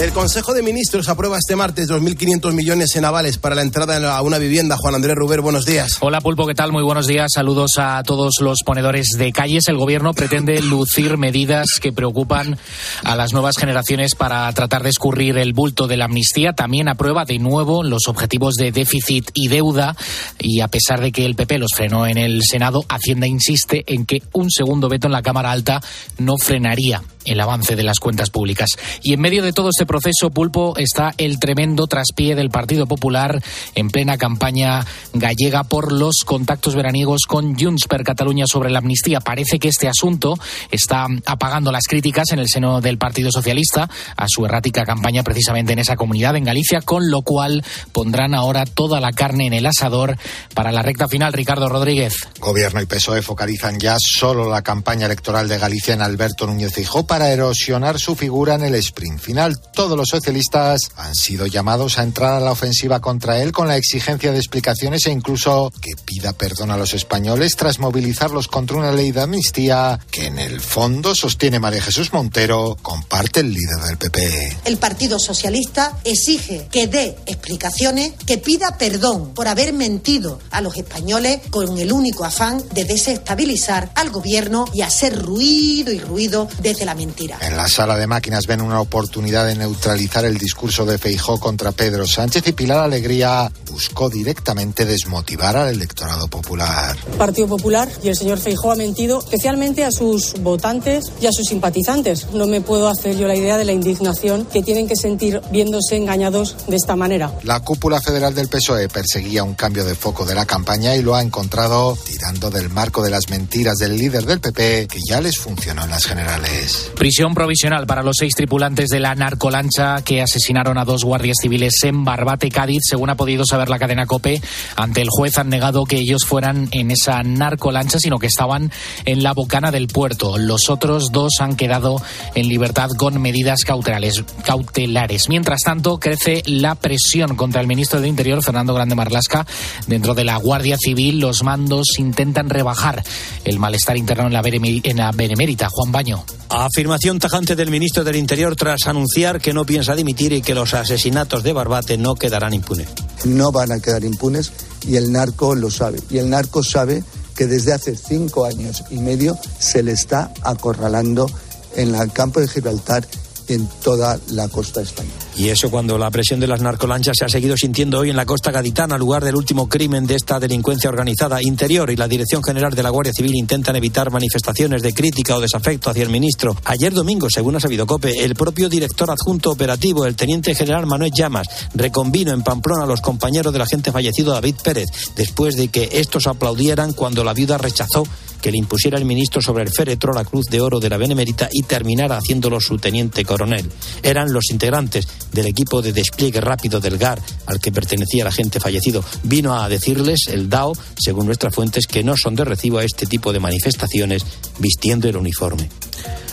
[0.00, 4.22] El Consejo de Ministros aprueba este martes 2.500 millones en avales para la entrada a
[4.22, 4.76] una vivienda.
[4.76, 5.96] Juan Andrés Ruber, buenos días.
[5.98, 6.70] Hola Pulpo, ¿qué tal?
[6.70, 7.32] Muy buenos días.
[7.34, 9.66] Saludos a todos los ponedores de calles.
[9.66, 12.56] El Gobierno pretende lucir medidas que preocupan
[13.02, 16.52] a las nuevas generaciones para tratar de escurrir el bulto de la amnistía.
[16.52, 19.96] También aprueba de nuevo los objetivos de déficit y deuda.
[20.38, 24.06] Y a pesar de que el PP los frenó en el Senado, Hacienda insiste en
[24.06, 25.80] que un segundo veto en la Cámara Alta
[26.18, 28.70] no frenaría el avance de las cuentas públicas.
[29.02, 33.42] Y en medio de todo este proceso, Pulpo, está el tremendo traspié del Partido Popular
[33.74, 39.18] en plena campaña gallega por los contactos veraniegos con Junts per Cataluña sobre la amnistía.
[39.18, 40.38] Parece que este asunto
[40.70, 45.72] está apagando las críticas en el seno del Partido Socialista a su errática campaña precisamente
[45.72, 49.66] en esa comunidad, en Galicia, con lo cual pondrán ahora toda la carne en el
[49.66, 50.16] asador
[50.54, 51.32] para la recta final.
[51.32, 52.14] Ricardo Rodríguez.
[52.38, 57.06] Gobierno y PSOE focalizan ya solo la campaña electoral de Galicia en Alberto Núñez Feijóo
[57.06, 59.58] para erosionar su figura en el sprint final.
[59.78, 63.76] Todos los socialistas han sido llamados a entrar a la ofensiva contra él con la
[63.76, 68.90] exigencia de explicaciones e incluso que pida perdón a los españoles tras movilizarlos contra una
[68.90, 73.98] ley de amnistía que en el fondo sostiene María Jesús Montero, comparte el líder del
[73.98, 74.56] PP.
[74.64, 80.76] El Partido Socialista exige que dé explicaciones, que pida perdón por haber mentido a los
[80.76, 86.84] españoles con el único afán de desestabilizar al gobierno y hacer ruido y ruido desde
[86.84, 87.38] la mentira.
[87.42, 91.72] En la sala de máquinas ven una oportunidad de neutralizar el discurso de Feijó contra
[91.72, 96.96] Pedro Sánchez y Pilar Alegría buscó directamente desmotivar al electorado popular.
[97.18, 101.46] Partido Popular y el señor Feijó ha mentido especialmente a sus votantes y a sus
[101.46, 102.28] simpatizantes.
[102.32, 105.96] No me puedo hacer yo la idea de la indignación que tienen que sentir viéndose
[105.96, 107.32] engañados de esta manera.
[107.42, 111.14] La cúpula federal del PSOE perseguía un cambio de foco de la campaña y lo
[111.14, 115.36] ha encontrado tirando del marco de las mentiras del líder del PP que ya les
[115.38, 116.90] funcionó en las generales.
[116.96, 119.14] Prisión provisional para los seis tripulantes de la
[119.48, 122.82] narcolancha que asesinaron a dos guardias civiles en Barbate, Cádiz.
[122.82, 124.42] Según ha podido saber la cadena COPE,
[124.76, 128.70] ante el juez han negado que ellos fueran en esa narcolancha, sino que estaban
[129.06, 130.36] en la bocana del puerto.
[130.36, 132.02] Los otros dos han quedado
[132.34, 135.28] en libertad con medidas cautelares.
[135.28, 139.46] Mientras tanto, crece la presión contra el ministro de Interior, Fernando Grande Marlasca.
[139.86, 143.02] Dentro de la Guardia Civil, los mandos intentan rebajar
[143.44, 145.68] el malestar interno en la, en la Benemérita.
[145.70, 146.24] Juan Baño.
[146.50, 150.74] Afirmación tajante del ministro del Interior tras anunciar que no piensa dimitir y que los
[150.74, 152.88] asesinatos de Barbate no quedarán impunes.
[153.24, 154.52] No van a quedar impunes
[154.86, 156.00] y el narco lo sabe.
[156.10, 157.02] Y el narco sabe
[157.34, 161.30] que desde hace cinco años y medio se le está acorralando
[161.76, 163.06] en el campo de Gibraltar
[163.48, 165.27] en toda la costa española.
[165.38, 168.26] Y eso cuando la presión de las narcolanchas se ha seguido sintiendo hoy en la
[168.26, 171.40] costa gaditana, lugar del último crimen de esta delincuencia organizada.
[171.40, 175.40] Interior y la Dirección General de la Guardia Civil intentan evitar manifestaciones de crítica o
[175.40, 176.56] desafecto hacia el ministro.
[176.64, 181.12] Ayer domingo, según ha sabido COPE, el propio director adjunto operativo, el teniente general Manuel
[181.16, 185.88] Llamas, reconvino en Pamplona a los compañeros del agente fallecido David Pérez, después de que
[185.92, 188.02] estos aplaudieran cuando la viuda rechazó
[188.40, 191.48] que le impusiera el ministro sobre el féretro la Cruz de Oro de la Benemérita
[191.50, 193.70] y terminara haciéndolo su teniente coronel.
[194.02, 198.60] Eran los integrantes del equipo de despliegue rápido del GAR al que pertenecía el agente
[198.60, 199.04] fallecido.
[199.22, 203.06] Vino a decirles el DAO, según nuestras fuentes, que no son de recibo a este
[203.06, 204.24] tipo de manifestaciones
[204.58, 205.68] vistiendo el uniforme.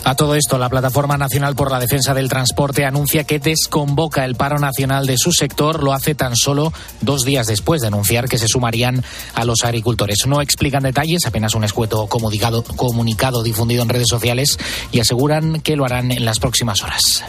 [0.06, 4.36] A todo esto, la Plataforma Nacional por la Defensa del Transporte anuncia que desconvoca el
[4.36, 5.82] paro nacional de su sector.
[5.82, 9.02] Lo hace tan solo dos días después de anunciar que se sumarían
[9.34, 10.18] a los agricultores.
[10.28, 14.60] No explican detalles, apenas un escueto comunicado, comunicado difundido en redes sociales
[14.92, 17.24] y aseguran que lo harán en las próximas horas.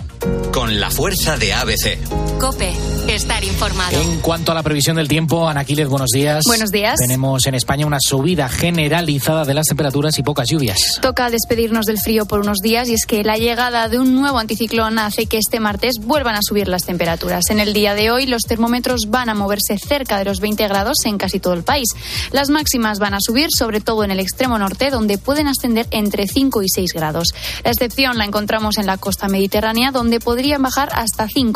[0.51, 1.97] Con la fuerza de ABC.
[2.40, 2.72] Cope,
[3.07, 4.00] estar informado.
[4.00, 6.44] En cuanto a la previsión del tiempo, Anaquiles, buenos días.
[6.45, 7.00] Buenos días.
[7.00, 11.00] Tenemos en España una subida generalizada de las temperaturas y pocas lluvias.
[11.01, 14.38] Toca despedirnos del frío por unos días y es que la llegada de un nuevo
[14.38, 17.50] anticiclón hace que este martes vuelvan a subir las temperaturas.
[17.50, 20.97] En el día de hoy los termómetros van a moverse cerca de los 20 grados
[21.06, 21.88] en casi todo el país.
[22.31, 26.27] Las máximas van a subir sobre todo en el extremo norte donde pueden ascender entre
[26.27, 27.33] 5 y 6 grados.
[27.63, 31.46] La excepción la encontramos en la costa mediterránea donde podrían bajar hasta 5,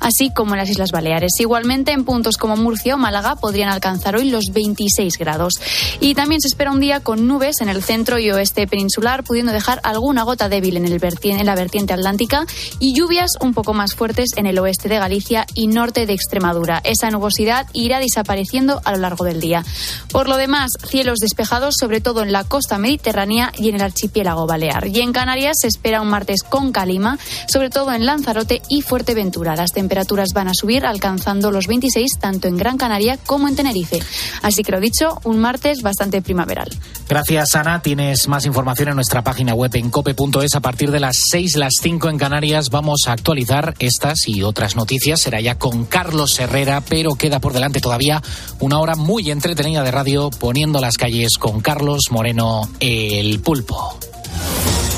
[0.00, 1.32] así como en las Islas Baleares.
[1.38, 5.54] Igualmente en puntos como Murcia o Málaga podrían alcanzar hoy los 26 grados.
[6.00, 9.52] Y también se espera un día con nubes en el centro y oeste peninsular pudiendo
[9.52, 12.46] dejar alguna gota débil en, el en la vertiente atlántica
[12.78, 16.80] y lluvias un poco más fuertes en el oeste de Galicia y norte de Extremadura.
[16.84, 19.64] Esa nubosidad irá desapareciendo a lo largo del día.
[20.10, 24.46] Por lo demás, cielos despejados, sobre todo en la costa mediterránea y en el archipiélago
[24.46, 24.86] balear.
[24.88, 27.18] Y en Canarias se espera un martes con calima,
[27.48, 29.33] sobre todo en Lanzarote y Fuerteventura.
[29.42, 34.00] Las temperaturas van a subir alcanzando los 26 tanto en Gran Canaria como en Tenerife.
[34.42, 36.68] Así que lo dicho, un martes bastante primaveral.
[37.08, 37.82] Gracias, Ana.
[37.82, 40.54] Tienes más información en nuestra página web en cope.es.
[40.54, 44.76] A partir de las 6, las 5 en Canarias vamos a actualizar estas y otras
[44.76, 45.20] noticias.
[45.20, 48.22] Será ya con Carlos Herrera, pero queda por delante todavía
[48.60, 53.98] una hora muy entretenida de radio poniendo las calles con Carlos Moreno, el pulpo.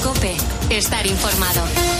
[0.02, 0.36] Cope,
[0.70, 1.95] estar informado.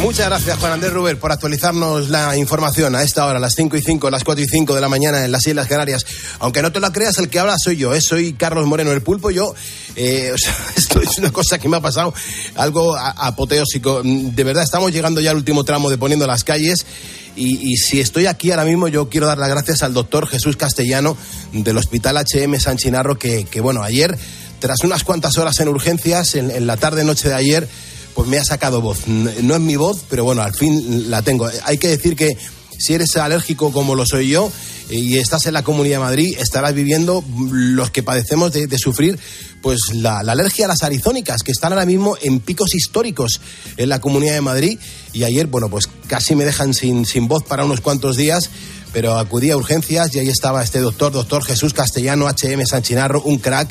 [0.00, 3.82] Muchas gracias, Juan Andrés Ruber, por actualizarnos la información a esta hora, las 5 y
[3.82, 6.04] 5, las 4 y 5 de la mañana en las Islas Canarias.
[6.38, 8.00] Aunque no te lo creas, el que habla soy yo, ¿eh?
[8.00, 9.30] soy Carlos Moreno, el pulpo.
[9.30, 9.54] Yo,
[9.96, 10.32] eh,
[10.76, 12.12] esto es una cosa que me ha pasado,
[12.56, 14.02] algo apoteósico.
[14.04, 16.86] De verdad, estamos llegando ya al último tramo de Poniendo las Calles.
[17.34, 21.16] Y, si estoy aquí ahora mismo, yo quiero dar las gracias al doctor Jesús Castellano
[21.52, 24.16] del Hospital HM San Chinarro, que, que bueno, ayer,
[24.58, 27.68] tras unas cuantas horas en urgencias, en, en la tarde-noche de ayer,
[28.16, 29.06] pues me ha sacado voz.
[29.06, 31.48] No es mi voz, pero bueno, al fin la tengo.
[31.64, 32.34] Hay que decir que
[32.78, 34.50] si eres alérgico como lo soy yo
[34.88, 39.18] y estás en la Comunidad de Madrid, estarás viviendo los que padecemos de, sufrir
[39.60, 43.38] pues la, la, alergia a las arizónicas, que están ahora mismo en picos históricos
[43.76, 44.78] en la Comunidad de Madrid.
[45.12, 48.48] Y ayer, bueno, pues casi me dejan sin, sin voz para unos cuantos días
[48.96, 53.36] pero acudí a urgencias y ahí estaba este doctor, doctor Jesús Castellano, HM Sanchinarro, un
[53.36, 53.68] crack,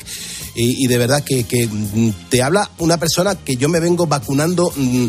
[0.56, 1.68] y, de verdad que, que,
[2.30, 5.08] te habla una persona que yo me vengo vacunando mmm,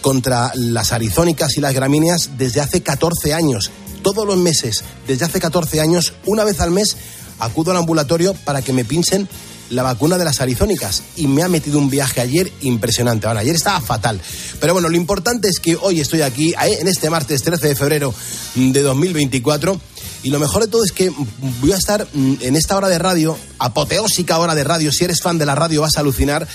[0.00, 3.70] contra las arizónicas y las gramíneas desde hace 14 años.
[4.02, 6.96] Todos los meses, desde hace 14 años, una vez al mes,
[7.38, 9.28] acudo al ambulatorio para que me pinchen
[9.70, 13.26] la vacuna de las arizónicas y me ha metido un viaje ayer impresionante.
[13.26, 14.20] Bueno, ayer estaba fatal.
[14.60, 17.74] Pero bueno, lo importante es que hoy estoy aquí, eh, en este martes 13 de
[17.74, 18.14] febrero
[18.54, 19.78] de 2024.
[20.26, 21.12] Y lo mejor de todo es que
[21.60, 24.90] voy a estar en esta hora de radio, apoteósica hora de radio.
[24.90, 26.48] Si eres fan de la radio vas a alucinar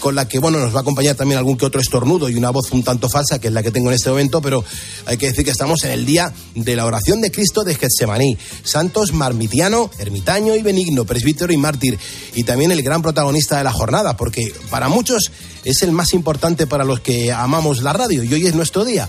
[0.00, 2.50] con la que, bueno, nos va a acompañar también algún que otro estornudo y una
[2.50, 4.64] voz un tanto falsa, que es la que tengo en este momento, pero
[5.04, 8.36] hay que decir que estamos en el día de la oración de Cristo de Getsemaní.
[8.64, 12.00] Santos Marmitiano, ermitaño y benigno, presbítero y mártir,
[12.34, 15.30] y también el gran protagonista de la jornada, porque para muchos
[15.62, 19.08] es el más importante para los que amamos la radio, y hoy es nuestro día.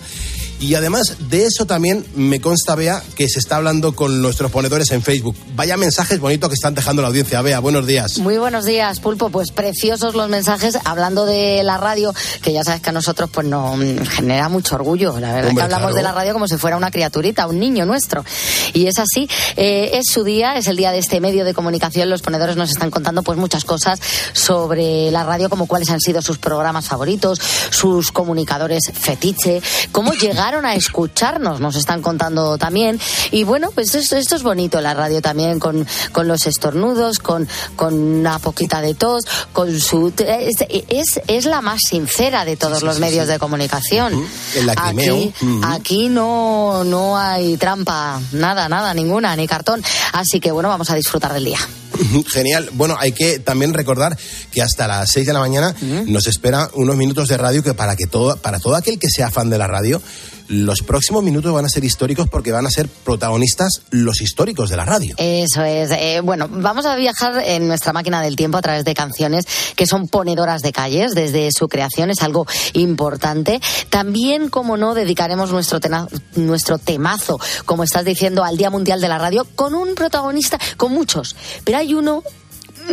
[0.60, 4.90] Y además de eso también me consta, Bea, que se está hablando con nuestros ponedores
[4.92, 5.36] en Facebook.
[5.56, 7.42] Vaya mensajes bonitos que están dejando la audiencia.
[7.44, 8.18] Bea, buenos días.
[8.18, 9.30] Muy buenos días, Pulpo.
[9.30, 12.12] Pues preciosos los mensajes hablando de la radio,
[12.42, 13.78] que ya sabes que a nosotros pues nos
[14.10, 15.20] genera mucho orgullo.
[15.20, 15.96] La verdad Hombre, que hablamos claro.
[15.96, 18.26] de la radio como si fuera una criaturita, un niño nuestro.
[18.74, 19.30] Y es así.
[19.58, 22.10] Eh, es su día, es el día de este medio de comunicación.
[22.10, 24.00] Los ponedores nos están contando pues muchas cosas
[24.34, 27.40] sobre la radio, como cuáles han sido sus programas favoritos,
[27.70, 29.62] sus comunicadores fetiche,
[29.92, 32.98] cómo llegar llegaron a escucharnos, nos están contando también.
[33.32, 37.46] Y bueno, pues esto, esto es bonito, la radio también, con, con los estornudos, con,
[37.76, 40.14] con una poquita de tos, con su...
[40.18, 43.34] Es, es, es la más sincera de todos sí, los sí, medios sí.
[43.34, 44.14] de comunicación.
[44.14, 44.58] Uh -huh.
[44.58, 44.70] El.
[44.70, 45.76] Aquí, uh -huh.
[45.76, 49.84] aquí no, no hay trampa, nada, nada, ninguna, ni cartón.
[50.14, 51.60] Así que bueno, vamos a disfrutar del día.
[52.34, 52.70] Genial.
[52.74, 54.18] Bueno, hay que también recordar
[54.52, 56.06] que hasta las 6 de la mañana uh -huh.
[56.08, 59.32] nos espera unos minutos de radio que para que todo, para todo aquel que sea
[59.32, 60.02] fan de la radio,
[60.48, 64.78] los próximos minutos van a ser históricos porque van a ser protagonistas los históricos de
[64.78, 65.16] la radio.
[65.18, 65.92] Eso es.
[65.92, 69.46] Eh, bueno, vamos a viajar en nuestra máquina del tiempo a través de canciones
[69.76, 73.60] que son ponedoras de calles desde su creación, es algo importante.
[73.90, 79.10] También, como no, dedicaremos nuestro, tena, nuestro temazo, como estás diciendo, al Día Mundial de
[79.10, 82.24] la Radio, con un protagonista, con muchos, pero hay uno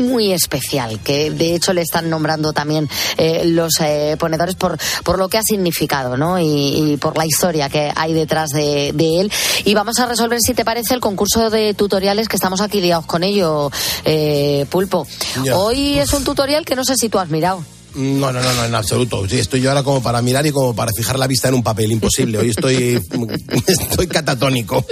[0.00, 5.18] muy especial, que de hecho le están nombrando también eh, los eh, ponedores por, por
[5.18, 6.38] lo que ha significado, ¿no?
[6.38, 6.44] Y,
[6.92, 9.32] y por la historia que hay detrás de, de, él.
[9.64, 13.06] Y vamos a resolver, si te parece, el concurso de tutoriales que estamos aquí liados
[13.06, 13.70] con ello,
[14.04, 15.06] eh, Pulpo.
[15.42, 15.56] Ya.
[15.56, 17.64] Hoy es un tutorial que no sé si tú has mirado.
[17.94, 19.28] No, no, no, no, en absoluto.
[19.28, 21.62] Sí, estoy yo ahora como para mirar y como para fijar la vista en un
[21.62, 21.92] papel.
[21.92, 22.38] Imposible.
[22.38, 23.00] Hoy estoy,
[23.66, 24.84] estoy catatónico.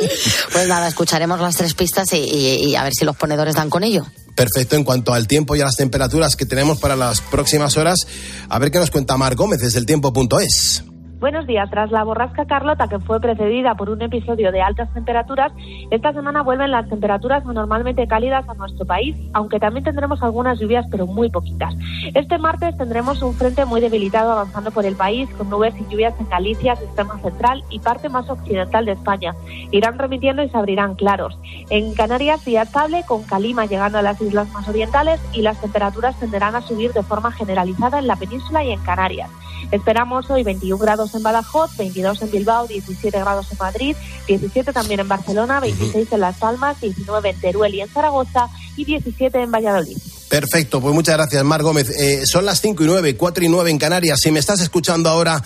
[0.52, 3.70] Pues nada, escucharemos las tres pistas y, y, y a ver si los ponedores dan
[3.70, 4.06] con ello.
[4.34, 8.06] Perfecto, en cuanto al tiempo y a las temperaturas que tenemos para las próximas horas,
[8.48, 10.84] a ver qué nos cuenta Mar Gómez desde el tiempo.es.
[11.22, 11.70] Buenos días.
[11.70, 15.52] Tras la borrasca Carlota, que fue precedida por un episodio de altas temperaturas,
[15.92, 20.84] esta semana vuelven las temperaturas anormalmente cálidas a nuestro país, aunque también tendremos algunas lluvias,
[20.90, 21.76] pero muy poquitas.
[22.12, 26.18] Este martes tendremos un frente muy debilitado avanzando por el país, con nubes y lluvias
[26.18, 29.32] en Galicia, sistema central y parte más occidental de España.
[29.70, 31.38] Irán remitiendo y se abrirán claros.
[31.70, 36.18] En Canarias, día estable, con calima llegando a las islas más orientales y las temperaturas
[36.18, 39.30] tenderán a subir de forma generalizada en la península y en Canarias.
[39.70, 45.00] Esperamos hoy 21 grados en Badajoz, 22 en Bilbao, 17 grados en Madrid, 17 también
[45.00, 49.50] en Barcelona, 26 en Las Palmas, 19 en Teruel y en Zaragoza y 17 en
[49.50, 49.96] Valladolid.
[50.28, 51.90] Perfecto, pues muchas gracias, Mar Gómez.
[51.90, 54.18] Eh, son las 5 y 9, 4 y 9 en Canarias.
[54.22, 55.42] Si me estás escuchando ahora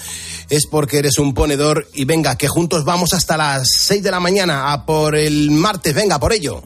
[0.48, 4.20] es porque eres un ponedor y venga, que juntos vamos hasta las 6 de la
[4.20, 5.92] mañana a por el martes.
[5.92, 6.62] Venga, por ello.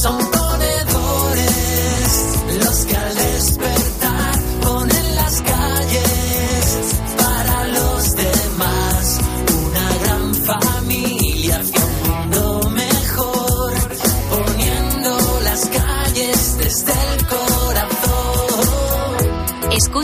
[0.00, 0.16] Son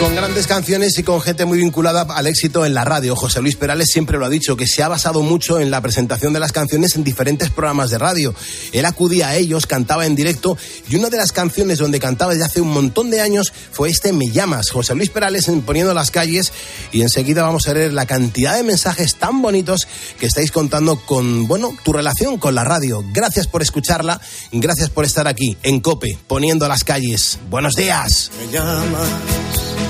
[0.00, 3.14] Con grandes canciones y con gente muy vinculada al éxito en la radio.
[3.14, 6.32] José Luis Perales siempre lo ha dicho, que se ha basado mucho en la presentación
[6.32, 8.34] de las canciones en diferentes programas de radio.
[8.72, 10.56] Él acudía a ellos, cantaba en directo
[10.88, 14.14] y una de las canciones donde cantaba desde hace un montón de años fue este
[14.14, 14.70] Me llamas.
[14.70, 16.50] José Luis Perales en poniendo las calles
[16.92, 19.86] y enseguida vamos a ver la cantidad de mensajes tan bonitos
[20.18, 23.04] que estáis contando con, bueno, tu relación con la radio.
[23.12, 24.18] Gracias por escucharla,
[24.50, 27.38] gracias por estar aquí en Cope, poniendo las calles.
[27.50, 28.30] Buenos días.
[28.38, 29.89] Me llamas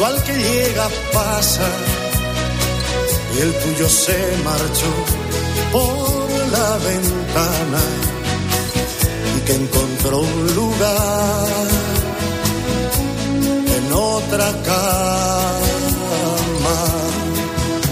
[0.00, 1.68] igual que llega pasa
[3.36, 4.92] y el tuyo se marchó
[5.72, 7.82] por la ventana
[9.36, 11.66] y que encontró un lugar
[13.76, 15.60] en otra cama.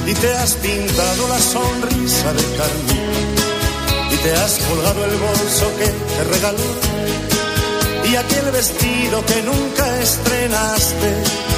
[0.06, 3.34] Y te has pintado la sonrisa de carmín
[4.12, 6.70] y te has colgado el bolso que te regaló
[8.10, 11.57] y aquel vestido que nunca estrenaste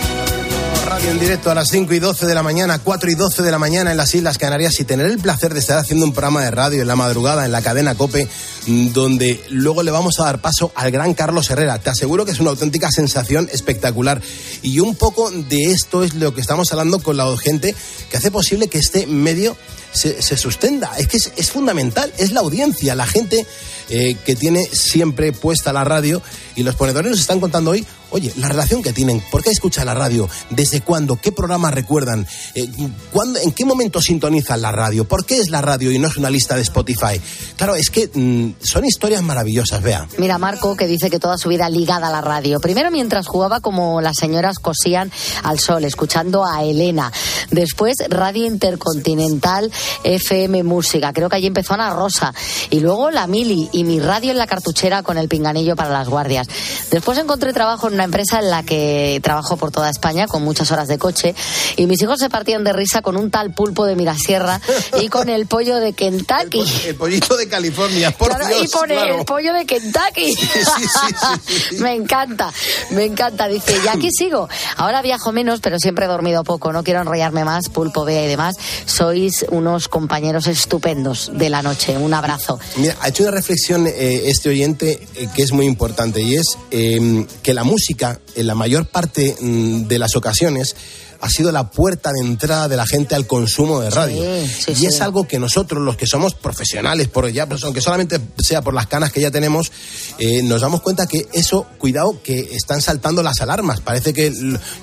[0.85, 3.51] Radio en directo a las 5 y 12 de la mañana, 4 y 12 de
[3.51, 6.43] la mañana en las Islas Canarias y tener el placer de estar haciendo un programa
[6.43, 8.27] de radio en la madrugada en la cadena Cope,
[8.65, 11.79] donde luego le vamos a dar paso al gran Carlos Herrera.
[11.79, 14.21] Te aseguro que es una auténtica sensación espectacular.
[14.63, 17.75] Y un poco de esto es lo que estamos hablando con la gente
[18.09, 19.55] que hace posible que este medio
[19.93, 20.91] se, se sustenta.
[20.97, 23.45] Es que es, es, fundamental, es la audiencia, la gente
[23.89, 26.21] eh, que tiene siempre puesta la radio.
[26.55, 29.85] Y los ponedores nos están contando hoy, oye, la relación que tienen, ¿por qué escuchan
[29.85, 30.29] la radio?
[30.49, 31.15] ¿Desde cuándo?
[31.15, 32.27] ¿Qué programas recuerdan?
[32.55, 32.69] Eh,
[33.11, 35.05] ¿cuándo, ¿En qué momento sintonizan la radio?
[35.05, 37.19] ¿Por qué es la radio y no es una lista de Spotify?
[37.57, 40.07] Claro, es que mmm, son historias maravillosas, vea.
[40.17, 42.59] Mira, Marco, que dice que toda su vida ligada a la radio.
[42.59, 45.11] Primero mientras jugaba como las señoras cosían
[45.43, 47.11] al sol, escuchando a Elena.
[47.49, 49.71] Después Radio Intercontinental
[50.03, 51.13] FM Música.
[51.13, 52.33] Creo que allí empezó Ana Rosa.
[52.69, 56.09] Y luego la Mili y mi radio en la cartuchera con el pinganillo para las
[56.09, 56.47] guardias.
[56.89, 60.71] Después encontré trabajo en una empresa en la que trabajo por toda España con muchas
[60.71, 61.35] horas de coche
[61.77, 64.59] y mis hijos se partían de risa con un tal pulpo de Mirasierra
[64.99, 66.61] y con el pollo de Kentucky.
[66.61, 69.19] El, po el pollito de California, por claro, Dios, Y pone claro.
[69.19, 70.33] el pollo de Kentucky.
[70.33, 72.51] Sí, sí, sí, me encanta,
[72.89, 73.47] me encanta.
[73.47, 74.49] Dice, y aquí sigo.
[74.77, 76.73] Ahora viajo menos, pero siempre he dormido poco.
[76.73, 78.55] No quiero enrollarme más, pulpo, vea y demás.
[78.87, 81.95] Sois unos compañeros estupendos de la noche.
[81.99, 82.59] Un abrazo.
[82.77, 86.57] Mira, ha hecho una reflexión eh, este oyente eh, que es muy importante y es
[86.71, 87.90] eh, que la música,
[88.35, 90.75] en la mayor parte mm, de las ocasiones,
[91.21, 94.23] ha sido la puerta de entrada de la gente al consumo de radio.
[94.67, 98.61] y es algo que nosotros, los que somos profesionales, por ya, pues, aunque solamente sea
[98.61, 99.71] por las canas que ya tenemos,
[100.17, 103.81] eh, nos damos cuenta que eso, cuidado, que están saltando las alarmas.
[103.81, 104.31] Parece que,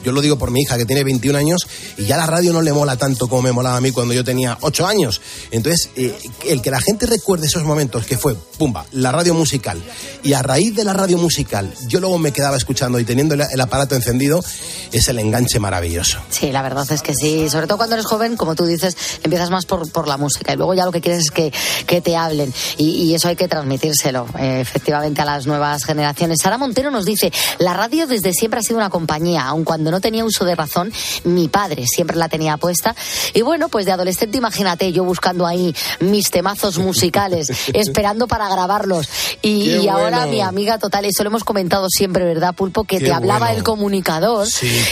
[0.05, 1.67] yo lo digo por mi hija que tiene 21 años
[1.97, 4.25] y ya la radio no le mola tanto como me molaba a mí cuando yo
[4.25, 5.21] tenía 8 años.
[5.51, 6.17] Entonces, eh,
[6.47, 9.83] el que la gente recuerde esos momentos que fue, pumba, la radio musical.
[10.23, 13.61] Y a raíz de la radio musical, yo luego me quedaba escuchando y teniendo el,
[13.61, 14.45] aparato encendido,
[14.93, 16.19] es el enganche maravilloso.
[16.31, 17.49] Sí, la verdad es que sí.
[17.49, 20.57] Sobre todo cuando eres joven, como tú dices, empiezas más por, por la música y
[20.57, 21.53] luego ya lo que quieres es que,
[21.87, 22.53] que te hablen.
[22.77, 26.39] Y, eso hay que transmitírselo, eh, efectivamente, a las nuevas generaciones.
[26.43, 30.01] Sara Montero nos dice, la radio desde siempre ha sido una compañía, aun cuando no
[30.01, 30.93] tenía uso de razón,
[31.25, 32.95] mi padre siempre la tenía puesta.
[33.35, 39.09] Y bueno, pues de adolescente, imagínate, yo buscando ahí mis temazos musicales, esperando para grabarlos.
[39.43, 42.85] Y, ahora mi amiga total, eso lo hemos comentado siempre, ¿verdad, Pulpo?
[42.85, 44.47] Que te hablaba el comunicador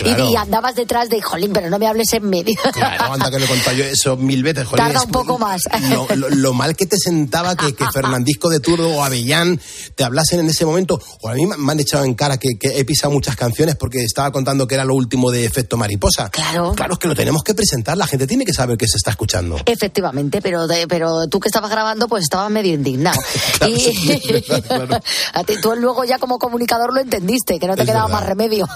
[0.04, 2.56] y, andabas detrás de, jolín, pero no me hables en medio.
[2.72, 4.84] Claro, anda que lo he yo eso mil veces, jolín.
[4.84, 5.62] Tarda un poco más.
[6.16, 9.60] Lo, mal que te sentaba que, Fernandisco de Turdo o Avellán
[9.94, 12.84] te hablasen en ese momento, o a mí me han echado en cara que, he
[12.84, 16.30] pisado muchas canciones porque estaba contando que era lo último de Efecto Mariposa.
[16.30, 16.72] Claro.
[16.74, 19.10] Claro, es que lo tenemos que presentar, la gente tiene que saber que se está
[19.10, 19.58] escuchando.
[19.66, 23.18] Efectivamente, pero, pero tú que estabas grabando, pues estabas medio indignado.
[23.66, 24.44] y
[25.32, 28.68] a ti, tú luego ya como comunicador lo entendiste, que no te quedaba más remedio,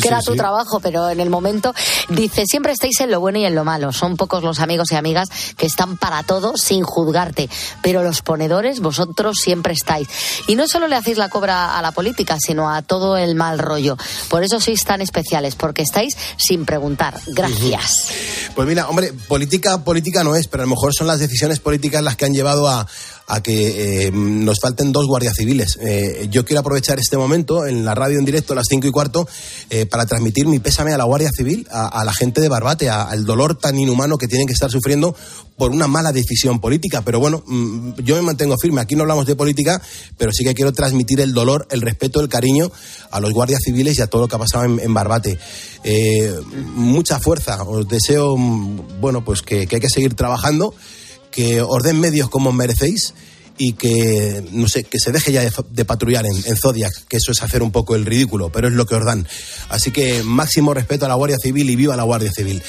[0.00, 1.74] que era tu trabajo, pero en el momento
[2.08, 3.92] dice, siempre estáis en lo bueno y en lo malo.
[3.92, 7.48] Son pocos los amigos y amigas que están para todo sin juzgarte,
[7.82, 10.08] pero los ponedores vosotros siempre estáis.
[10.46, 13.58] Y no solo le hacéis la cobra a la política, sino a todo el mal
[13.58, 13.96] rollo.
[14.28, 17.20] Por eso sois tan especiales, porque estáis sin preguntar.
[17.26, 18.08] Gracias.
[18.54, 22.02] Pues mira, hombre, política, política no es, pero a lo mejor son las decisiones políticas
[22.02, 22.86] las que han llevado a,
[23.30, 25.78] a que eh, nos falten dos guardias civiles.
[25.80, 28.90] Eh, yo quiero aprovechar este momento en la radio en directo a las cinco y
[28.90, 29.28] cuarto
[29.70, 33.24] eh, para transmitir mi pésame a la Guardia Civil, a, la gente de Barbate, al
[33.24, 35.14] dolor tan inhumano que tienen que estar sufriendo
[35.56, 37.02] por una mala decisión política.
[37.02, 38.80] Pero bueno, mm, yo me mantengo firme.
[38.80, 39.80] Aquí no hablamos de política,
[40.18, 42.72] pero sí que quiero transmitir el dolor, el respeto, el cariño
[43.12, 45.38] a los guardias civiles y a todo lo que ha pasado en, Barbate.
[46.74, 47.62] mucha fuerza.
[47.62, 50.74] Os deseo, mm, bueno, pues que, que hay que seguir trabajando
[51.30, 53.14] que os den medios como merecéis
[53.62, 57.42] y que, no sé, que se deje ya de, patrullar en, Zodiac, que eso es
[57.42, 59.28] hacer un poco el ridículo, pero es lo que os dan.
[59.68, 62.62] Así que máximo respeto a la Guardia Civil y viva la Guardia Civil.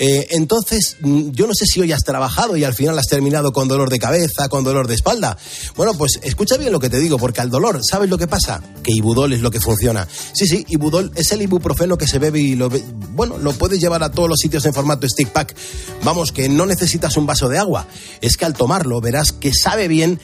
[0.00, 3.52] Eh, entonces, mm, yo no sé si hoy has trabajado y al final has terminado
[3.52, 5.38] con dolor de cabeza, con dolor de espalda.
[5.76, 8.60] Bueno, pues escucha bien lo que te digo, porque al dolor, ¿sabes lo que pasa?
[8.82, 10.08] Que Ibudol es lo que funciona.
[10.32, 14.02] Sí, sí, Ibudol es el ibuprofeno que se bebe y lo, bueno, lo puedes llevar
[14.02, 15.54] a todos los sitios en formato stick pack.
[16.02, 17.86] Vamos, que no necesitas un vaso de agua.
[18.20, 20.18] Es que al tomarlo verás que sabe bien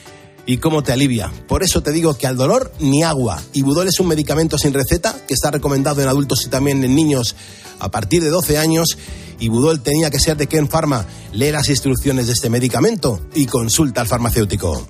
[0.49, 1.31] y cómo te alivia.
[1.47, 3.39] Por eso te digo que al dolor ni agua.
[3.53, 7.35] Ibudol es un medicamento sin receta que está recomendado en adultos y también en niños
[7.77, 8.97] a partir de 12 años.
[9.37, 11.05] Ibudol tenía que ser de Ken Pharma.
[11.33, 14.87] Lee las instrucciones de este medicamento y consulta al farmacéutico.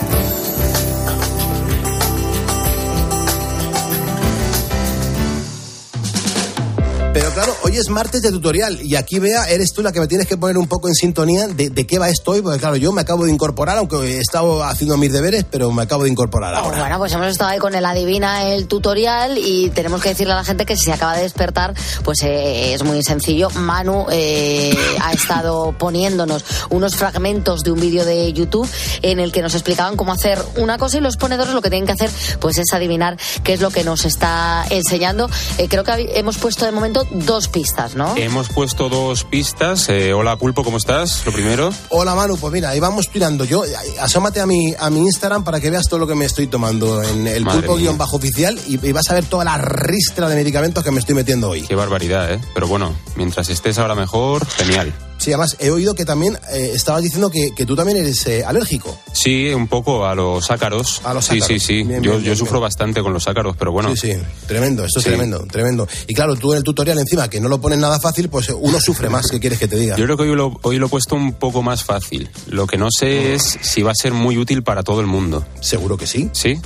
[7.13, 10.07] Pero claro, hoy es martes de tutorial y aquí, vea, eres tú la que me
[10.07, 12.91] tienes que poner un poco en sintonía de, qué va esto hoy, porque claro, yo
[12.91, 16.55] me acabo de incorporar, aunque he estado haciendo mis deberes, pero me acabo de incorporar
[16.55, 16.79] ahora.
[16.79, 20.37] Bueno, pues hemos estado ahí con el adivina el tutorial y tenemos que decirle a
[20.37, 23.49] la gente que si se acaba de despertar, pues eh, es muy sencillo.
[23.51, 28.67] Manu eh, ha estado poniéndonos unos fragmentos de un vídeo de YouTube
[29.03, 31.85] en el que nos explicaban cómo hacer una cosa y los ponedores lo que tienen
[31.85, 35.29] que hacer pues es adivinar qué es lo que nos está enseñando.
[35.59, 37.58] Eh, creo que hemos puesto de momento dos pistas,
[37.95, 38.15] ¿no?
[38.15, 39.89] Hemos puesto dos pistas.
[39.89, 41.25] Eh, hola, Pulpo, ¿cómo estás?
[41.25, 41.71] Lo primero.
[41.89, 42.37] Hola, Manu.
[42.37, 43.43] Pues mira, ahí vamos tirando.
[43.45, 43.63] Yo,
[43.99, 47.03] asómate a mi, a mi Instagram para que veas todo lo que me estoy tomando
[47.03, 50.99] en el pulpo-oficial y, y, vas a ver toda la ristra de medicamentos que me
[50.99, 51.63] estoy metiendo hoy.
[51.63, 52.39] Qué barbaridad, ¿eh?
[52.53, 54.93] Pero bueno, mientras estés ahora mejor, genial.
[55.19, 58.97] Sí, además he oído que también eh, estabas diciendo que, tú también eres eh, alérgico.
[59.11, 61.01] Sí, un poco a los ácaros.
[61.03, 61.45] A los ácaros.
[61.45, 61.87] Sí, sí, sí.
[62.01, 63.95] yo, yo sufro bastante con los ácaros, pero bueno.
[63.95, 64.17] Sí, sí.
[64.47, 65.87] Tremendo, esto es tremendo, tremendo.
[66.07, 68.79] Y claro, tú en el tutorial encima, que no lo pones nada fácil, pues uno
[68.79, 69.27] sufre más.
[69.27, 69.97] ¿Qué quieres que te diga?
[69.97, 72.29] Yo creo que hoy lo, hoy lo he puesto un poco más fácil.
[72.47, 75.45] Lo que no sé es si va a ser muy útil para todo el mundo.
[75.59, 76.29] Seguro que sí.
[76.31, 76.59] ¿Sí?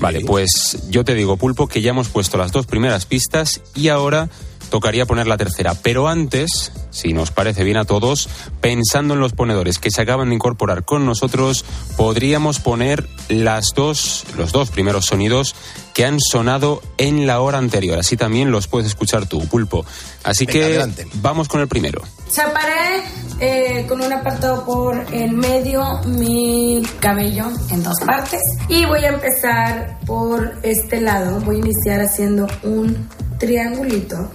[0.00, 3.86] Vale, pues yo te digo, Pulpo, que ya hemos puesto las dos primeras pistas y
[3.86, 4.28] ahora
[4.72, 5.74] tocaría poner la tercera.
[5.74, 8.30] Pero antes, si nos parece bien a todos,
[8.62, 11.66] pensando en los ponedores que se acaban de incorporar con nosotros,
[11.98, 15.54] podríamos poner las dos, los dos primeros sonidos
[15.92, 17.98] que han sonado en la hora anterior.
[17.98, 19.84] Así también los puedes escuchar tú, Pulpo.
[20.24, 20.82] Así que
[21.16, 22.00] vamos con el primero.
[22.30, 23.02] Separé
[23.40, 29.08] eh, con un apartado por el medio mi cabello en dos partes y voy a
[29.08, 31.40] empezar por este lado.
[31.40, 33.06] Voy a iniciar haciendo un
[33.38, 34.30] triangulito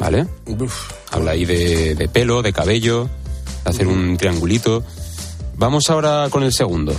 [0.00, 0.26] ¿Vale?
[1.12, 3.08] Habla ahí de, de pelo, de cabello,
[3.64, 4.82] de hacer un triangulito.
[5.56, 6.94] Vamos ahora con el segundo.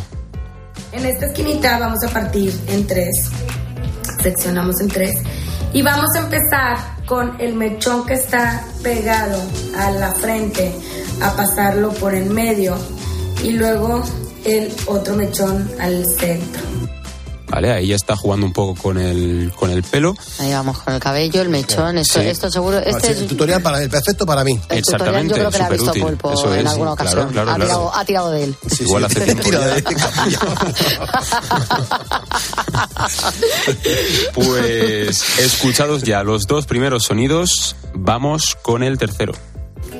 [0.91, 3.31] En esta esquinita vamos a partir en tres.
[4.21, 5.15] Seccionamos en tres.
[5.73, 9.41] Y vamos a empezar con el mechón que está pegado
[9.77, 10.71] a la frente,
[11.21, 12.77] a pasarlo por en medio.
[13.43, 14.03] Y luego
[14.45, 16.61] el otro mechón al centro.
[17.51, 17.71] ¿Vale?
[17.71, 20.15] Ahí ya está jugando un poco con el, con el pelo.
[20.39, 22.27] Ahí vamos con el cabello, el mechón, esto, Sí.
[22.27, 22.77] esto seguro.
[22.79, 24.59] Este Sí, es el tutorial para el perfecto para mí.
[24.69, 27.29] el tutorial, yo creo que lo ha visto Pulpo Eso en es, alguna ocasión.
[27.29, 27.65] claro, ha, claro.
[27.65, 28.55] Tirado, ha tirado de él.
[28.79, 29.75] Igual hace tiempo ya.
[34.33, 39.33] Pues escuchados ya los dos primeros sonidos, vamos con el tercero.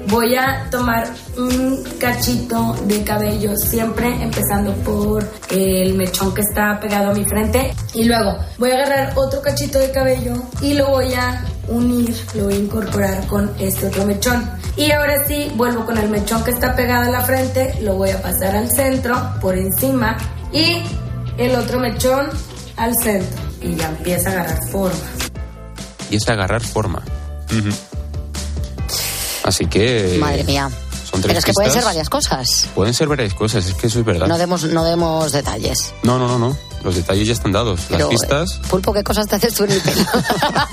[0.08, 7.12] Voy a tomar un cachito de cabello, siempre empezando por el mechón que está pegado
[7.12, 7.74] a mi frente.
[7.94, 12.46] Y luego voy a agarrar otro cachito de cabello y lo voy a unir, lo
[12.46, 14.50] voy a incorporar con este otro mechón.
[14.76, 18.10] Y ahora sí, vuelvo con el mechón que está pegado a la frente, lo voy
[18.10, 20.18] a pasar al centro, por encima,
[20.52, 20.82] y
[21.38, 22.28] el otro mechón
[22.78, 23.42] al centro.
[23.62, 24.98] Y ya empieza a agarrar forma.
[26.10, 27.02] Y es agarrar forma.
[29.52, 30.16] Así que...
[30.18, 30.70] Madre mía.
[31.04, 32.70] Son tres Pero es que pueden ser varias cosas.
[32.74, 34.28] Pueden ser varias cosas, es que eso es verdad.
[34.28, 35.94] No demos, no demos detalles.
[36.04, 36.58] No, no, no, no.
[36.84, 37.82] Los detalles ya están dados.
[37.89, 38.60] Pero, Las pistas.
[38.70, 40.02] Pulpo, ¿qué cosas te haces tú en el pelo?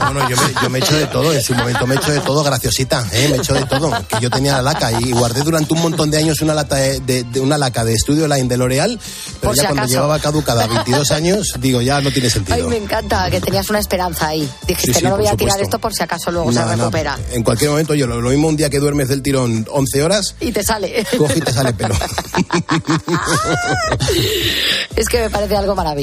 [0.01, 2.21] No, no, yo me, yo me echo de todo, en su momento me echo de
[2.21, 3.29] todo, graciosita, ¿eh?
[3.31, 3.91] me echo de todo.
[4.09, 7.01] Que yo tenía la laca y guardé durante un montón de años una lata de,
[7.01, 8.99] de- de una laca de Studio Line de L'Oreal,
[9.41, 9.95] pero Por ya si cuando acaso.
[9.95, 12.69] llevaba caducada 22 años, digo, ya no tiene Ay, sentido.
[12.71, 14.49] me encanta que tenías una esperanza ahí.
[14.67, 16.77] Dijiste, Sí, sí, no lo voy a tirar esto por si acaso luego Nada, se
[16.77, 16.85] nada.
[16.91, 17.19] recupera.
[17.33, 20.35] En cualquier momento, yo lo, lo mismo un día que duermes del tirón 11 horas,
[20.41, 21.05] Y te sale.
[21.19, 21.95] coge y te sale pelo.
[24.97, 25.98] es que me parece algo maravilloso.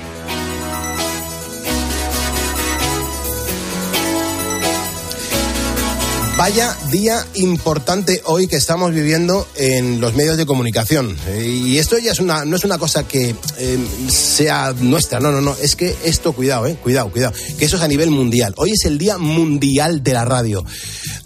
[6.42, 11.16] Vaya día importante hoy que estamos viviendo en los medios de comunicación.
[11.28, 13.78] Eh, Y esto ya es una, no es una cosa que eh,
[14.08, 15.54] sea nuestra, no, no, no.
[15.62, 17.32] Es que esto, cuidado, eh, cuidado, cuidado.
[17.60, 18.54] Que eso es a nivel mundial.
[18.56, 20.64] Hoy es el Día Mundial de la Radio.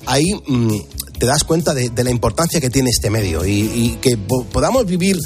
[0.05, 0.76] Ahí mm,
[1.18, 5.18] te das cuenta de, la importancia que tiene este medio y, que po- podamos vivir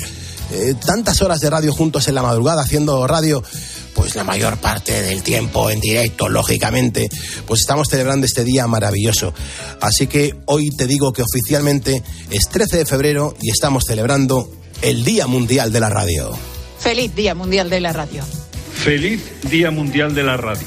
[0.53, 3.43] eh, tantas horas de radio juntos en la madrugada haciendo radio,
[3.95, 7.09] pues la mayor parte del tiempo en directo, lógicamente,
[7.47, 9.35] pues estamos celebrando este día maravilloso.
[9.81, 14.51] Así que hoy te digo que oficialmente es 13 de febrero y estamos celebrando
[14.83, 16.31] el Día Mundial de la Radio.
[16.79, 18.25] Feliz Día Mundial de la Radio.
[18.73, 20.67] Feliz Día Mundial de la Radio.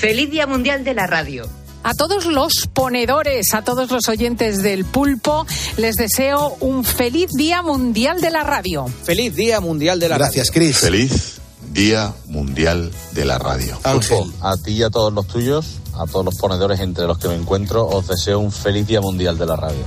[0.00, 1.48] Feliz Día Mundial de la Radio.
[1.82, 7.60] A todos los ponedores, a todos los oyentes del pulpo, les deseo un feliz Día
[7.60, 8.86] Mundial de la Radio.
[9.04, 10.78] Feliz Día Mundial de la Gracias, Cris.
[10.78, 11.43] Feliz
[11.74, 13.76] Día Mundial de la Radio.
[13.82, 14.32] Ángel.
[14.40, 17.34] A ti y a todos los tuyos, a todos los ponedores entre los que me
[17.34, 19.84] encuentro, os deseo un feliz Día Mundial de la Radio.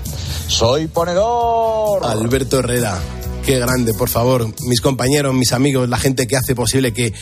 [0.47, 2.05] ¡Soy ponedor!
[2.05, 2.99] Alberto Herrera,
[3.45, 4.53] qué grande, por favor.
[4.67, 7.13] Mis compañeros, mis amigos, la gente que hace posible que,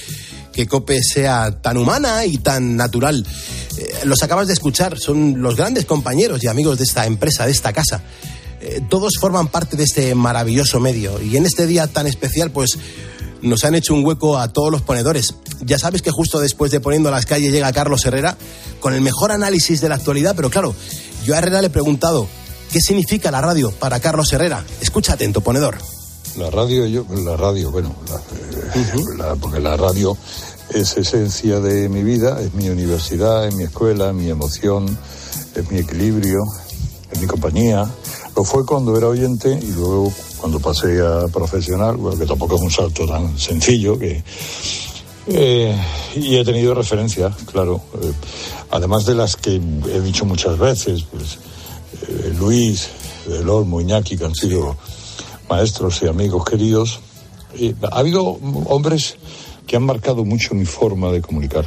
[0.51, 3.23] que COPE sea tan humana y tan natural.
[3.78, 7.51] Eh, los acabas de escuchar, son los grandes compañeros y amigos de esta empresa, de
[7.51, 8.01] esta casa.
[8.62, 12.80] Eh, todos forman parte de este maravilloso medio y en este día tan especial, pues
[13.45, 15.36] nos han hecho un hueco a todos los ponedores.
[15.62, 18.38] Ya sabes que justo después de Poniendo las calles llega Carlos Herrera
[18.79, 20.73] con el mejor análisis de la actualidad, pero claro,
[21.25, 22.27] yo a Herrera le he preguntado,
[22.71, 24.63] ¿qué significa la radio para Carlos Herrera?
[24.81, 25.77] Escucha atento, ponedor.
[26.38, 30.17] La radio, yo, la radio, bueno, la- eh, la- porque la radio
[30.73, 34.97] es esencia de mi vida, es mi universidad, es mi escuela, es mi emoción,
[35.55, 36.39] es mi equilibrio,
[37.12, 37.89] es mi compañía.
[38.36, 40.12] Lo fue cuando era oyente y luego
[40.45, 44.23] cuando pasé a profesional, bueno, que tampoco es un salto tan sencillo, que
[45.25, 45.75] eh,
[46.15, 48.12] y he tenido referencias, claro, eh,
[48.69, 51.39] además de las que he dicho muchas veces, pues
[52.08, 52.89] eh, Luis,
[53.27, 54.77] El Olmo, Iñaki, que han sido
[55.49, 56.99] maestros y amigos queridos.
[57.91, 58.23] Ha habido
[58.65, 59.17] hombres
[59.65, 61.65] que han marcado mucho mi forma de comunicar.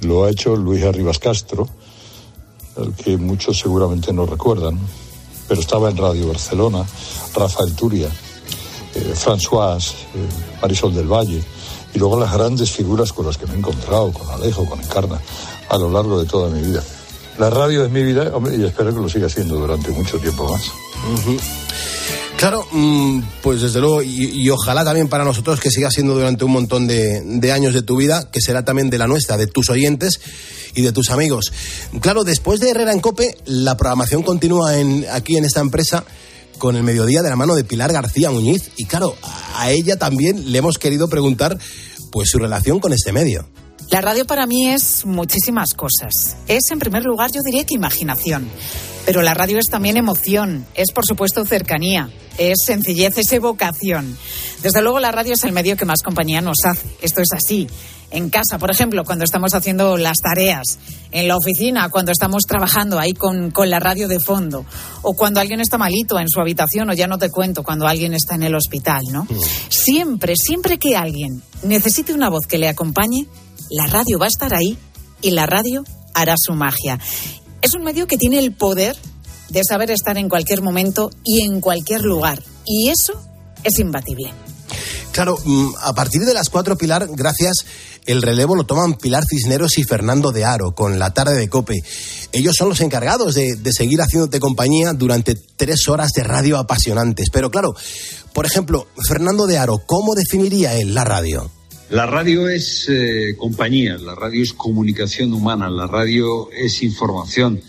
[0.00, 1.68] Lo ha hecho Luis Arribas Castro,
[2.76, 4.80] al que muchos seguramente no recuerdan,
[5.50, 6.86] pero estaba en Radio Barcelona,
[7.34, 10.28] Rafael Turia, eh, François, eh,
[10.62, 11.42] Marisol del Valle,
[11.92, 15.20] y luego las grandes figuras con las que me he encontrado, con Alejo, con Encarna,
[15.68, 16.84] a lo largo de toda mi vida.
[17.36, 20.70] La radio es mi vida y espero que lo siga siendo durante mucho tiempo más.
[22.40, 26.52] Claro, mm, pues desde luego, y, ojalá también para nosotros que siga siendo durante un
[26.52, 30.22] montón de, años de tu vida, que será también de la nuestra, de tus oyentes
[30.74, 31.52] y de tus amigos.
[32.00, 36.02] Claro, después de Herrera en Cope, la programación continúa en, aquí en esta empresa
[36.56, 38.70] con el mediodía de la mano de Pilar García Muñiz.
[38.78, 39.16] Y claro,
[39.56, 41.58] a ella también le hemos querido preguntar
[42.10, 43.50] pues su relación con este medio.
[43.90, 46.36] La radio para mí es muchísimas cosas.
[46.48, 48.48] Es, en primer lugar, yo diría que imaginación.
[49.04, 54.16] Pero la radio es también emoción, es por supuesto cercanía, es sencillez, es evocación.
[54.62, 56.88] Desde luego la radio es el medio que más compañía nos hace.
[57.02, 57.68] Esto es así.
[58.10, 60.78] En casa, por ejemplo, cuando estamos haciendo las tareas,
[61.12, 64.64] en la oficina, cuando estamos trabajando ahí con, con, la radio de fondo,
[65.02, 68.14] o cuando alguien está malito en su habitación, o ya no te cuento, cuando alguien
[68.14, 69.24] está en el hospital, ¿no?
[69.24, 69.38] Mm.
[69.68, 73.26] Siempre, siempre que alguien necesite una voz que le acompañe,
[73.70, 74.76] la radio va a estar ahí
[75.20, 76.98] y la radio hará su magia.
[77.62, 78.96] Es un medio que tiene el poder
[79.50, 82.42] de saber estar en cualquier momento y en cualquier lugar.
[82.66, 83.20] Y eso
[83.64, 84.32] es imbatible.
[85.12, 87.64] Claro, mm, a partir de las cuatro, Pilar, gracias,
[88.06, 91.82] el relevo lo toman Pilar Cisneros y Fernando de Aro con la tarde de Cope.
[92.32, 97.28] Ellos son los encargados de, de seguir haciéndote compañía durante tres horas de radio apasionantes.
[97.32, 97.74] Pero claro,
[98.32, 101.50] por ejemplo, Fernando de Aro, ¿cómo definiría él la radio?
[101.90, 107.60] La radio es eh, compañía, la radio es comunicación humana, la radio es información,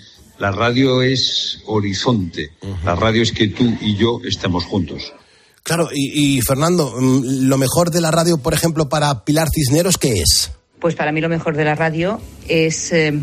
[0.42, 2.50] la radio es horizonte,
[2.84, 5.14] la radio es que tú y yo estemos juntos.
[5.62, 10.14] Claro, y, Fernando, mm, lo mejor de la radio, por ejemplo, para Pilar Cisneros, ¿qué
[10.14, 10.52] es?
[10.80, 13.14] Pues para mí lo mejor de la radio es eh,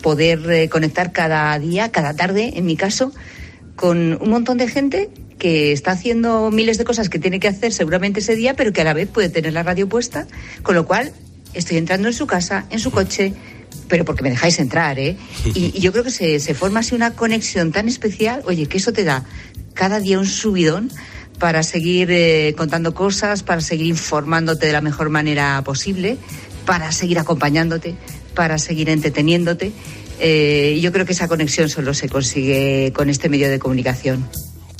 [0.00, 3.12] poder eh, conectar cada día, cada tarde, en mi caso,
[3.76, 7.74] con un montón de gente que está haciendo miles de cosas que tiene que hacer
[7.74, 10.26] seguramente ese día, pero que a la vez puede tener la radio puesta,
[10.62, 11.12] con lo cual
[11.52, 13.34] estoy entrando en su casa, en su coche,
[13.88, 15.16] pero porque me dejáis entrar, ¿eh?
[15.54, 19.04] Y, yo creo que se, forma así una conexión tan especial, oye, que eso te
[19.04, 19.24] da
[19.74, 20.90] cada día un subidón
[21.38, 26.16] para seguir eh, contando cosas, para seguir informándote de la mejor manera posible,
[26.64, 27.96] para seguir acompañándote,
[28.34, 29.72] para seguir entreteniéndote.
[30.20, 34.24] Eh, yo creo que esa conexión solo se consigue con este medio de comunicación.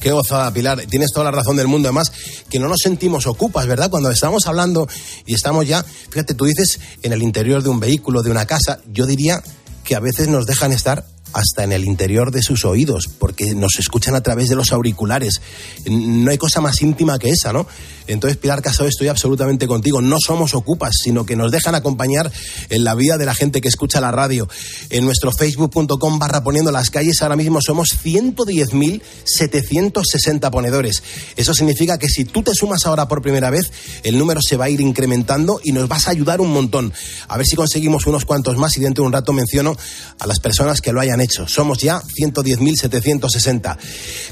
[0.04, 0.82] Qué gozada, Pilar.
[0.82, 1.88] Tienes toda la razón del mundo.
[1.88, 2.12] Además,
[2.50, 3.88] que no nos sentimos ocupas, ¿verdad?
[3.88, 4.86] Cuando estamos hablando
[5.24, 8.80] y estamos ya, fíjate, tú dices en el interior de un vehículo, de una casa,
[8.92, 9.42] yo diría
[9.82, 13.78] que a veces nos dejan estar hasta en el interior de sus oídos, porque nos
[13.78, 15.42] escuchan a través de los auriculares.
[15.86, 17.66] No hay cosa más íntima que esa, ¿no?
[18.06, 20.00] Entonces, Pilar Casado, estoy absolutamente contigo.
[20.00, 22.30] No somos ocupas, sino que nos dejan acompañar
[22.68, 24.48] en la vida de la gente que escucha la radio.
[24.90, 31.02] En nuestro facebook.com barra poniendo las calles, ahora mismo somos 110.760 ponedores.
[31.36, 34.66] Eso significa que si tú te sumas ahora por primera vez, el número se va
[34.66, 36.92] a ir incrementando y nos vas a ayudar un montón.
[37.28, 39.76] A ver si conseguimos unos cuantos más y dentro de un rato menciono
[40.18, 41.23] a las personas que lo hayan hecho.
[41.28, 43.76] Somos ya 110.760.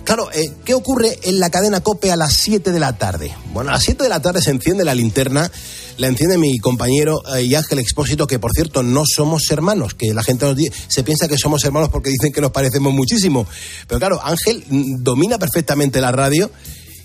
[0.04, 3.34] Claro, eh, ¿qué ocurre en la cadena COPE a las 7 de la tarde?
[3.52, 5.50] Bueno, a las 7 de la tarde se enciende la linterna,
[5.98, 10.14] la enciende mi compañero eh, y Ángel Expósito, que por cierto no somos hermanos, que
[10.14, 10.56] la gente nos
[10.88, 13.46] se piensa que somos hermanos porque dicen que nos parecemos muchísimo.
[13.86, 16.50] Pero claro, Ángel mm, domina perfectamente la radio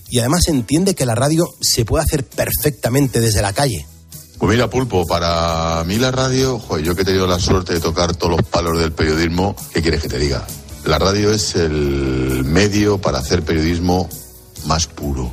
[0.09, 3.85] y además entiende que la radio se puede hacer perfectamente desde la calle.
[4.37, 8.15] Pues mira, Pulpo, para mí la radio, yo que he tenido la suerte de tocar
[8.15, 10.45] todos los palos del periodismo, ¿qué quieres que te diga?
[10.85, 14.07] La radio es el medio para hacer periodismo
[14.65, 15.31] más puro.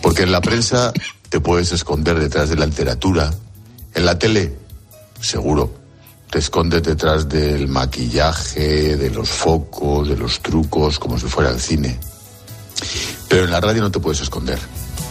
[0.00, 0.92] Porque en la prensa
[1.28, 3.30] te puedes esconder detrás de la literatura.
[3.94, 4.56] En la tele,
[5.20, 5.74] seguro,
[6.30, 11.60] te escondes detrás del maquillaje, de los focos, de los trucos, como si fuera el
[11.60, 11.98] cine.
[13.28, 14.58] Pero en la radio no te puedes esconder.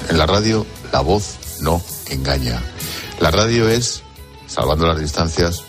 [0.09, 2.61] En la radio la voz no engaña.
[3.19, 4.03] La radio es,
[4.45, 5.63] salvando las distancias,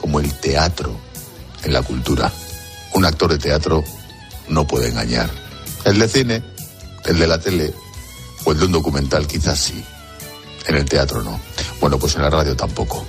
[0.00, 0.96] como el teatro
[1.62, 2.32] en la cultura.
[2.94, 3.84] Un actor de teatro
[4.48, 5.30] no puede engañar.
[5.84, 6.42] El de cine,
[7.04, 7.72] el de la tele
[8.44, 9.84] o el de un documental quizás sí.
[10.66, 11.40] En el teatro no.
[11.80, 13.06] Bueno, pues en la radio tampoco.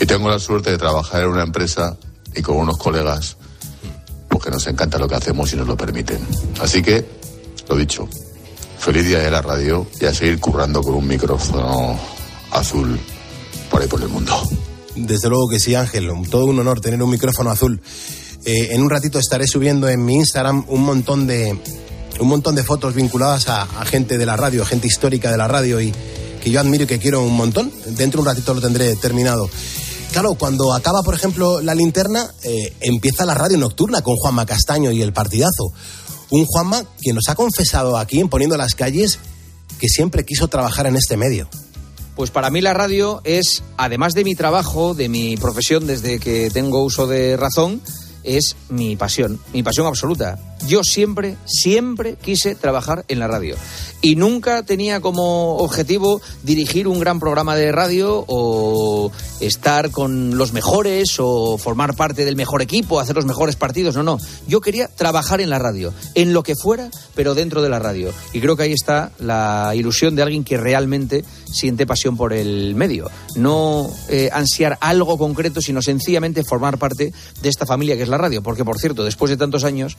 [0.00, 1.96] Y tengo la suerte de trabajar en una empresa
[2.34, 3.36] y con unos colegas
[4.28, 6.18] porque nos encanta lo que hacemos y nos lo permiten.
[6.60, 7.06] Así que,
[7.68, 8.08] lo dicho,
[8.80, 11.96] feliz día de la radio y a seguir currando con un micrófono
[12.54, 12.98] azul
[13.70, 14.32] por ahí por el mundo.
[14.96, 16.10] Desde luego que sí, Ángel.
[16.30, 17.80] Todo un honor tener un micrófono azul.
[18.44, 21.58] Eh, en un ratito estaré subiendo en mi Instagram un montón de
[22.20, 25.80] un montón de fotos vinculadas a, gente de la radio, gente histórica de la radio
[25.80, 25.92] y
[26.42, 27.72] que yo admiro y que quiero un montón.
[27.86, 29.50] Dentro de un ratito lo tendré terminado.
[30.12, 34.92] Claro, cuando acaba, por ejemplo, la linterna, eh, empieza la radio nocturna con Juanma Castaño
[34.92, 35.72] y el partidazo.
[36.30, 39.18] Un Juanma que nos ha confesado aquí en Poniendo las Calles
[39.80, 41.48] que siempre quiso trabajar en este medio.
[42.16, 46.50] Pues para mí la radio es, además de mi trabajo, de mi profesión desde que
[46.50, 47.80] tengo uso de razón,
[48.22, 50.38] es mi pasión, mi pasión absoluta.
[50.66, 53.56] Yo siempre, siempre quise trabajar en la radio
[54.00, 60.52] y nunca tenía como objetivo dirigir un gran programa de radio o estar con los
[60.52, 63.94] mejores o formar parte del mejor equipo, hacer los mejores partidos.
[63.94, 64.18] No, no.
[64.46, 68.12] Yo quería trabajar en la radio, en lo que fuera, pero dentro de la radio.
[68.32, 72.74] Y creo que ahí está la ilusión de alguien que realmente siente pasión por el
[72.74, 73.10] medio.
[73.36, 78.18] No eh, ansiar algo concreto, sino sencillamente formar parte de esta familia que es la
[78.18, 78.42] radio.
[78.42, 79.96] Porque, por cierto, después de tantos años,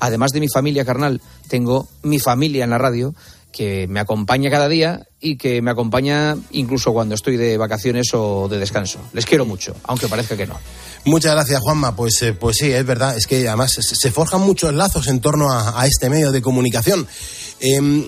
[0.00, 3.14] además de mi familia carnal, tengo mi familia en la radio
[3.52, 8.48] que me acompaña cada día y que me acompaña incluso cuando estoy de vacaciones o
[8.48, 9.00] de descanso.
[9.12, 10.58] Les quiero mucho, aunque parezca que no.
[11.04, 11.96] Muchas gracias, Juanma.
[11.96, 13.16] Pues, eh, pues sí, es verdad.
[13.16, 17.06] Es que además se, forjan muchos lazos en torno a, este medio de comunicación.
[17.60, 18.04] Em,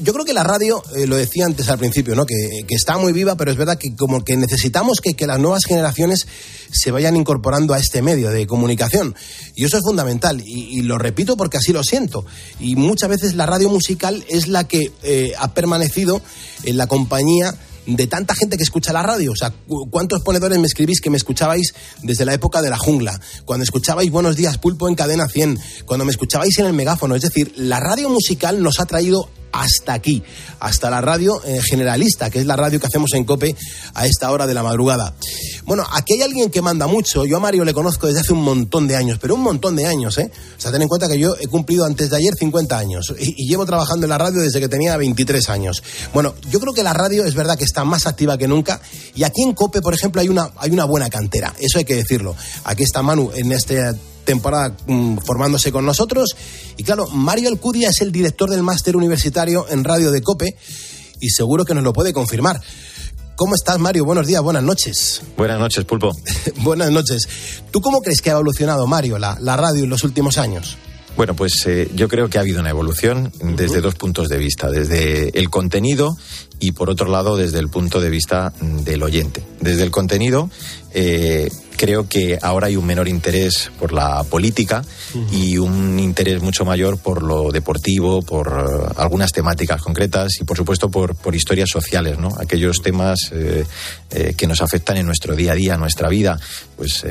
[0.00, 2.26] yo creo que la radio, eh, lo decía antes al principio, ¿no?
[2.26, 6.26] Que, está muy viva, pero es verdad que como que necesitamos que, las nuevas generaciones
[6.72, 9.14] se vayan incorporando a este medio de comunicación.
[9.54, 10.42] Y eso es fundamental.
[10.44, 12.24] Y, lo repito porque así lo siento.
[12.58, 16.22] Y muchas veces la radio musical es la que eh, ha permanecido
[16.64, 17.54] en la compañía
[17.86, 19.32] de tanta gente que escucha la radio.
[19.32, 19.52] O sea,
[19.90, 23.20] ¿cuántos ponedores me escribís que me escuchabais desde la época de la jungla?
[23.44, 27.14] Cuando escuchabais Buenos Días Pulpo en Cadena 100, cuando me escuchabais en el megáfono.
[27.14, 30.22] Es decir, la radio musical nos ha traído hasta aquí,
[30.58, 33.54] hasta la radio eh, generalista, que es la radio que hacemos en Cope
[33.94, 35.14] a esta hora de la madrugada.
[35.64, 37.24] Bueno, aquí hay alguien que manda mucho.
[37.24, 39.86] Yo a Mario le conozco desde hace un montón de años, pero un montón de
[39.86, 40.30] años, ¿eh?
[40.56, 43.48] O sea, ten en cuenta que yo he cumplido antes de ayer 50 años y,
[43.48, 45.82] llevo trabajando en la radio desde que tenía 23 años.
[46.14, 48.80] Bueno, yo creo que la radio es verdad que está más activa que nunca
[49.14, 51.54] y aquí en Cope, por ejemplo, hay una, hay una buena cantera.
[51.58, 52.36] Eso hay que decirlo.
[52.64, 53.92] Aquí está Manu en este
[54.24, 56.36] temporada mm, formándose con nosotros.
[56.76, 60.56] Y claro, Mario Alcudia es el director del máster universitario en Radio de Cope
[61.20, 62.60] y seguro que nos lo puede confirmar.
[63.36, 64.04] ¿Cómo estás, Mario?
[64.04, 65.22] Buenos días, buenas noches.
[65.36, 66.12] Buenas noches, Pulpo.
[66.58, 67.26] buenas noches.
[67.70, 70.76] ¿Tú cómo crees que ha evolucionado, Mario, la, la radio en los últimos años?
[71.16, 74.70] Bueno, pues eh, yo creo que ha habido una evolución desde dos puntos de vista,
[74.70, 76.16] desde el contenido
[76.60, 79.42] y por otro lado desde el punto de vista del oyente.
[79.60, 80.50] Desde el contenido,
[80.92, 84.84] eh, creo que ahora hay un menor interés por la política
[85.32, 90.56] y un interés mucho mayor por lo deportivo, por eh, algunas temáticas concretas y por
[90.56, 92.28] supuesto por, por historias sociales, ¿no?
[92.38, 93.64] Aquellos temas eh,
[94.36, 96.38] que nos afectan en nuestro día a día, nuestra vida,
[96.76, 97.04] pues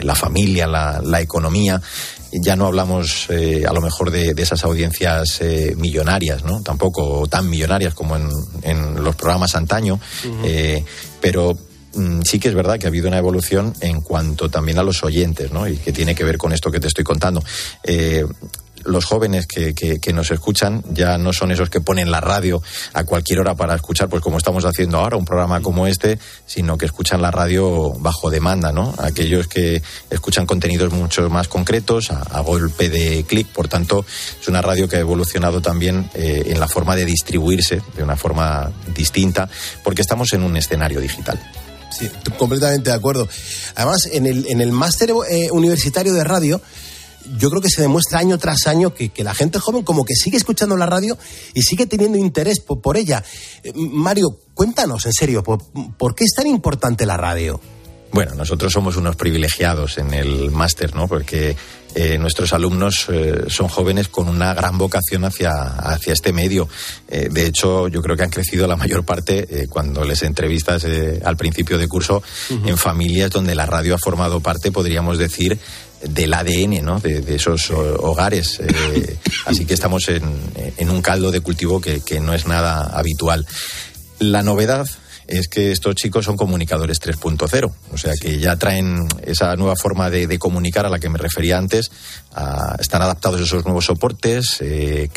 [0.00, 1.80] la familia, la, la economía
[2.32, 5.40] ya no hablamos a lo mejor de, esas audiencias
[5.76, 6.62] millonarias, ¿no?
[6.62, 8.28] Tampoco tan millonarias como en,
[8.62, 10.00] en los programas antaño,
[11.20, 11.56] pero
[11.94, 15.02] Mm, sí que es verdad que ha habido una evolución en cuanto también a los
[15.02, 15.66] oyentes, ¿no?
[15.66, 17.42] Y que tiene que ver con esto que te estoy contando.
[18.84, 22.62] Los jóvenes que, que, nos escuchan ya no son esos que ponen la radio
[22.92, 26.76] a cualquier hora para escuchar, pues como estamos haciendo ahora, un programa como este, sino
[26.78, 28.94] que escuchan la radio bajo demanda, ¿no?
[28.98, 34.04] Aquellos que escuchan contenidos mucho más concretos, a, golpe de clic, por tanto,
[34.40, 38.16] es una radio que ha evolucionado también eh, en la forma de distribuirse de una
[38.16, 39.48] forma distinta,
[39.84, 41.38] porque estamos en un escenario digital.
[41.90, 43.28] Sí, completamente de acuerdo.
[43.74, 46.60] Además, en el, en el máster eh, universitario de radio,
[47.38, 50.36] yo creo que se demuestra año tras año que, la gente joven como que sigue
[50.36, 51.16] escuchando la radio
[51.54, 53.22] y sigue teniendo interés por, ella.
[53.62, 57.60] Eh, Mario, cuéntanos en serio, ¿por, qué es tan importante la radio?
[58.12, 61.06] Bueno, nosotros somos unos privilegiados en el máster, ¿no?
[61.06, 61.56] Porque
[61.94, 66.68] eh, nuestros alumnos eh, son jóvenes con una gran vocación hacia, hacia este medio.
[67.08, 70.86] Eh, de hecho, yo creo que han crecido la mayor parte cuando les entrevistas
[71.24, 75.58] al principio de curso en familias donde la radio ha formado parte, podríamos decir,
[76.02, 77.00] del ADN, ¿no?
[77.00, 78.60] De, esos hogares.
[79.46, 80.22] así que estamos en,
[80.76, 83.46] en, un caldo de cultivo que, que no es nada habitual.
[84.18, 84.86] La novedad
[85.30, 90.10] es que estos chicos son comunicadores 3.0, o sea que ya traen esa nueva forma
[90.10, 91.90] de, comunicar a la que me refería antes,
[92.78, 95.08] están adaptados a esos nuevos soportes, eh,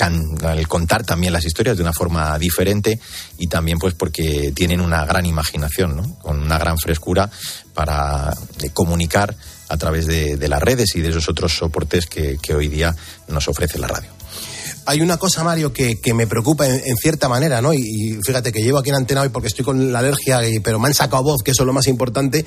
[0.44, 3.00] al contar también las historias de una forma diferente
[3.38, 6.20] y también pues porque tienen una gran imaginación, ¿no?
[6.20, 7.30] con una gran frescura
[7.74, 9.36] para eh, comunicar
[9.70, 12.96] a través de, las redes y de esos otros soportes que hoy día
[13.28, 14.10] nos ofrece la radio
[14.86, 17.74] hay una cosa, Mario, que, me preocupa en, cierta manera, ¿no?
[17.74, 20.88] Y, fíjate que llevo aquí en antena hoy porque estoy con la alergia, pero me
[20.88, 22.46] han sacado voz, que eso es lo más importante.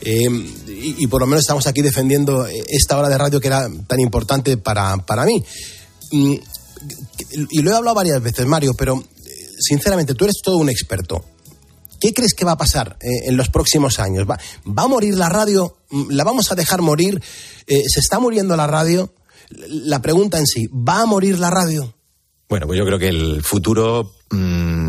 [0.00, 0.28] Eh,
[0.68, 4.56] y, por lo menos estamos aquí defendiendo esta hora de radio que era tan importante
[4.56, 5.42] para, para mí.
[6.12, 6.34] Mm,
[7.50, 9.02] y lo he hablado varias veces, Mario, pero
[9.58, 11.24] sinceramente tú eres todo un experto.
[12.00, 14.28] ¿Qué crees que va a pasar eh, en los próximos años?
[14.28, 15.76] ¿Va, ¿Va, a morir la radio?
[16.10, 17.22] ¿La vamos a dejar morir?
[17.66, 19.12] Eh, ¿Se está muriendo la radio?
[19.50, 21.94] la pregunta en sí, ¿va a morir la radio?
[22.48, 24.85] Bueno, pues yo creo que el futuro mm,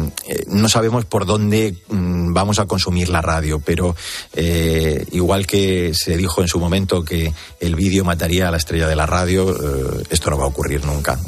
[0.47, 3.95] no sabemos por dónde mm, vamos a consumir la radio, pero
[4.33, 8.87] eh, igual que se dijo en su momento que el vídeo mataría a la estrella
[8.87, 11.19] de la radio, eh, esto no va a ocurrir nunca.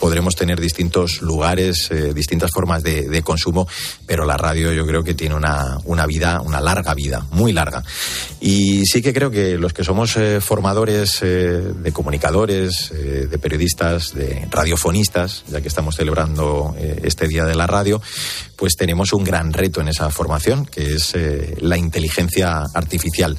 [0.00, 3.68] podremos tener distintos lugares, distintas formas de, consumo,
[4.06, 7.82] pero la radio yo creo que tiene una, una vida, una larga vida, muy larga.
[8.40, 15.44] Y sí que creo que los que somos formadores de comunicadores, de periodistas, de radiofonistas,
[15.48, 18.00] ya que estamos celebrando este Día de la Radio,
[18.60, 23.38] pues tenemos un gran reto en esa formación, que es eh, la inteligencia artificial.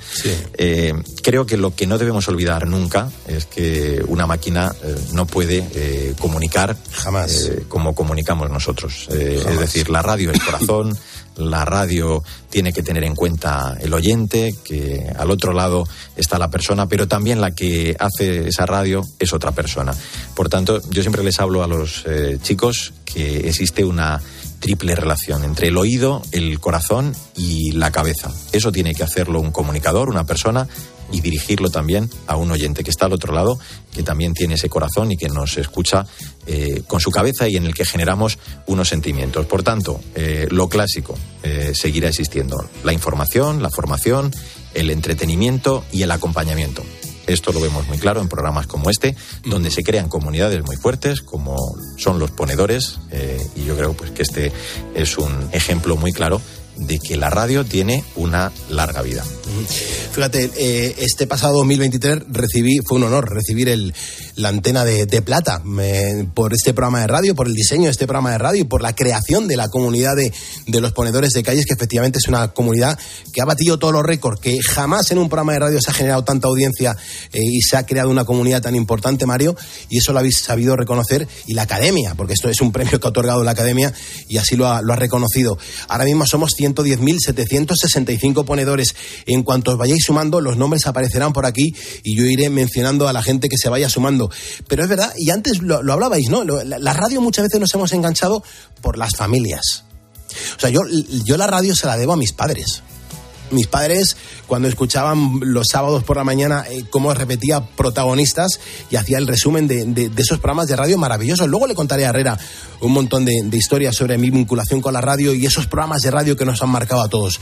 [0.58, 5.28] Eh, creo que lo que no debemos olvidar nunca es que una máquina eh, no
[5.28, 9.08] puede comunicar jamás como comunicamos nosotros.
[9.10, 10.98] es decir, la radio es corazón.
[11.38, 16.50] la radio tiene que tener en cuenta el oyente, que al otro lado está la
[16.50, 19.94] persona, pero también la que hace esa radio es otra persona.
[20.36, 22.04] Por tanto, yo siempre les hablo a los
[22.42, 24.22] chicos que existe una
[24.62, 28.32] triple relación entre el oído, el corazón y la cabeza.
[28.54, 30.70] Eso tiene que hacerlo un comunicador, una persona,
[31.12, 33.60] y dirigirlo también a un oyente que está al otro lado,
[33.94, 36.06] que también tiene ese corazón y que nos escucha
[36.48, 39.46] eh, con su cabeza y en el que generamos unos sentimientos.
[39.46, 42.70] Por tanto, eh, lo clásico eh, seguirá existiendo.
[42.84, 44.32] La información, la formación,
[44.74, 46.84] el entretenimiento y el acompañamiento.
[47.28, 49.16] Esto lo vemos muy claro en programas como este,
[49.46, 51.56] donde se crean comunidades muy fuertes, como
[51.98, 54.52] son los ponedores, eh, y yo creo pues, que este
[54.96, 56.42] es un ejemplo muy claro
[56.78, 59.24] de que la radio tiene una larga vida.
[60.12, 63.94] Fíjate, eh, este pasado 2023 recibí, fue un honor recibir el,
[64.36, 65.62] la antena de, plata
[66.34, 68.82] por este programa de radio, por el diseño de este programa de radio y por
[68.82, 70.34] la creación de la comunidad de,
[70.82, 72.98] los ponedores de calles, que efectivamente es una comunidad
[73.32, 75.94] que ha batido todos los récords, que jamás en un programa de radio se ha
[75.94, 76.96] generado tanta audiencia
[77.32, 79.56] eh, y se ha creado una comunidad tan importante, Mario,
[79.90, 83.08] y eso lo habéis sabido reconocer, y la academia, porque esto es un premio que
[83.08, 83.94] ha otorgado la academia
[84.28, 85.58] y así lo ha, lo ha reconocido.
[85.88, 88.96] Ahora mismo somos 110.765 ponedores.
[89.26, 91.74] En cuanto os vayáis sumando, los nombres aparecerán por aquí
[92.04, 94.30] y yo iré mencionando a la gente que se vaya sumando.
[94.68, 96.44] Pero es verdad, y antes lo, hablabais, ¿no?
[96.44, 98.44] La, radio muchas veces nos hemos enganchado
[98.82, 99.86] por las familias.
[100.58, 100.82] O sea, yo,
[101.26, 102.84] yo la radio se la debo a mis padres
[103.52, 109.18] mis padres, cuando escuchaban los sábados por la mañana eh, cómo repetía protagonistas y hacía
[109.18, 111.48] el resumen de, esos programas de radio maravillosos.
[111.48, 112.38] Luego le contaré a Herrera
[112.82, 116.36] un montón de, historias sobre mi vinculación con la radio y esos programas de radio
[116.36, 117.40] que nos han marcado a todos.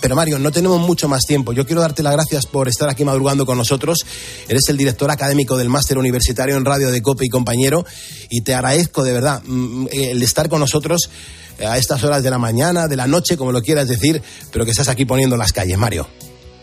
[0.00, 1.52] Pero Mario, no tenemos mucho más tiempo.
[1.52, 4.04] Yo quiero darte las gracias por estar aquí madrugando con nosotros.
[4.48, 7.84] Eres el director académico del Máster Universitario en Radio de COPE y compañero
[8.28, 11.08] y te agradezco de verdad mm, el estar con nosotros
[11.66, 14.70] a estas horas de la mañana, de la noche, como lo quieras decir, pero que
[14.70, 16.06] estás aquí poniendo las calles, Mario.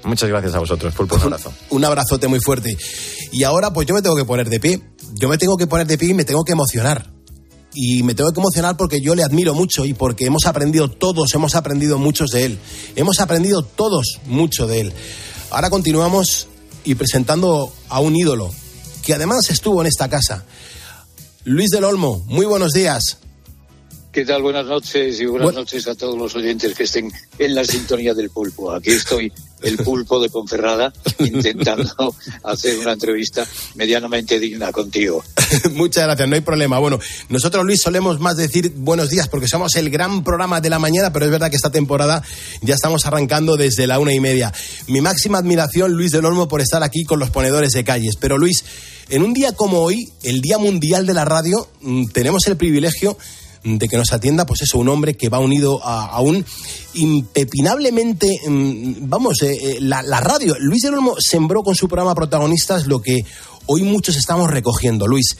[0.03, 1.53] Muchas gracias a vosotros, Pulpo, un abrazo.
[1.69, 2.77] un abrazote muy fuerte.
[3.31, 4.81] Y ahora, pues yo me tengo que poner de pie.
[5.19, 7.11] Yo me tengo que poner de pie y me tengo que emocionar.
[7.73, 11.33] Y me tengo que emocionar porque yo le admiro mucho y porque hemos aprendido todos,
[11.35, 12.59] hemos aprendido muchos de él.
[12.95, 14.93] Hemos aprendido todos mucho de él.
[15.51, 16.47] Ahora continuamos
[16.83, 18.49] y presentando a un ídolo
[19.03, 20.45] que además estuvo en esta casa.
[21.43, 23.19] Luis del Olmo, muy buenos días.
[24.11, 24.41] ¿Qué tal?
[24.41, 28.31] Buenas noches y buenas noches a todos los oyentes que estén en la sintonía del
[28.31, 28.71] pulpo.
[28.71, 29.31] Aquí estoy,
[29.61, 33.45] el pulpo de Ponferrada, intentando hacer una entrevista
[33.75, 35.23] medianamente digna contigo.
[35.73, 36.79] Muchas gracias, no hay problema.
[36.79, 36.97] Bueno,
[37.29, 41.13] nosotros, Luis, solemos más decir buenos días porque somos el gran programa de la mañana,
[41.13, 42.23] pero es verdad que esta temporada
[42.61, 44.51] ya estamos arrancando desde la una y media.
[44.87, 48.15] Mi máxima admiración, Luis del Olmo, por estar aquí con los ponedores de calles.
[48.19, 48.65] Pero, Luis,
[49.09, 53.15] en un día como hoy, el Día Mundial de la Radio, mm, tenemos el privilegio
[53.63, 56.45] de que nos atienda, pues eso, un hombre que va unido a, un
[56.93, 60.55] impepinablemente, mm, vamos, eh, eh, la, radio.
[60.59, 63.17] Luis del Olmo sembró con su programa Protagonistas lo que
[63.65, 65.07] hoy muchos estamos recogiendo.
[65.07, 65.37] Luis,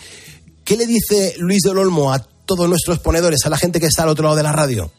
[0.64, 4.04] ¿qué le dice Luis del Olmo a todos nuestros ponedores, a la gente que está
[4.04, 4.92] al otro lado de la radio?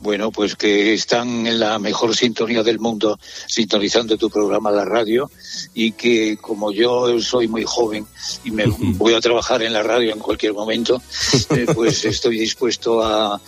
[0.00, 5.28] Bueno, pues que están en la mejor sintonía del mundo, sintonizando tu programa la radio,
[5.74, 8.06] y que como yo soy muy joven
[8.44, 11.02] y me voy a trabajar en la radio en cualquier momento,
[11.50, 13.40] eh, pues estoy dispuesto a,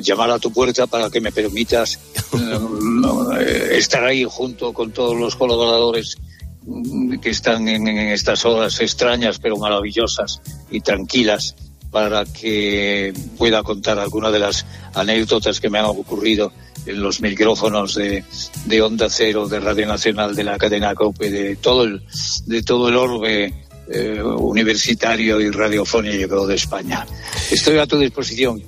[0.00, 1.98] llamar a tu puerta para que me permitas
[2.32, 6.16] eh, estar ahí junto con todos los colaboradores
[6.62, 11.54] mm, que están en estas horas extrañas pero maravillosas y tranquilas
[11.94, 16.50] para que pueda contar alguna de las anécdotas que me han ocurrido
[16.86, 18.24] en los micrófonos de,
[18.64, 22.02] de Onda Cero, de Radio Nacional, de la cadena COPE, de todo el,
[22.46, 23.54] de todo el orbe
[23.88, 27.06] eh, universitario y radiofónico de España.
[27.52, 28.60] Estoy a tu disposición.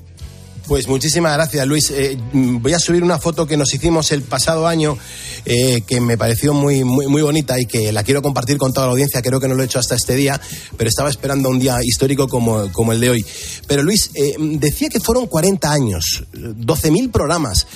[0.67, 1.93] Pues muchísimas gracias, Luis.
[1.93, 4.99] Eh, voy a subir una foto que nos hicimos el pasado año,
[5.45, 8.87] eh, que me pareció muy, muy, muy bonita y que la quiero compartir con toda
[8.87, 9.23] la audiencia.
[9.23, 10.41] Creo que no lo he hecho hasta este día,
[10.77, 13.27] pero estaba esperando un día histórico como, como el de hoy.
[13.69, 17.69] Pero Luis, eh, decía que fueron 40 años, 12.000 programas,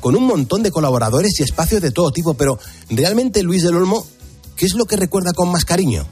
[0.00, 2.58] con un montón de colaboradores y espacios de todo tipo, pero
[2.90, 4.06] realmente, Luis del Olmo,
[4.54, 6.06] ¿qué es lo que recuerda con más cariño?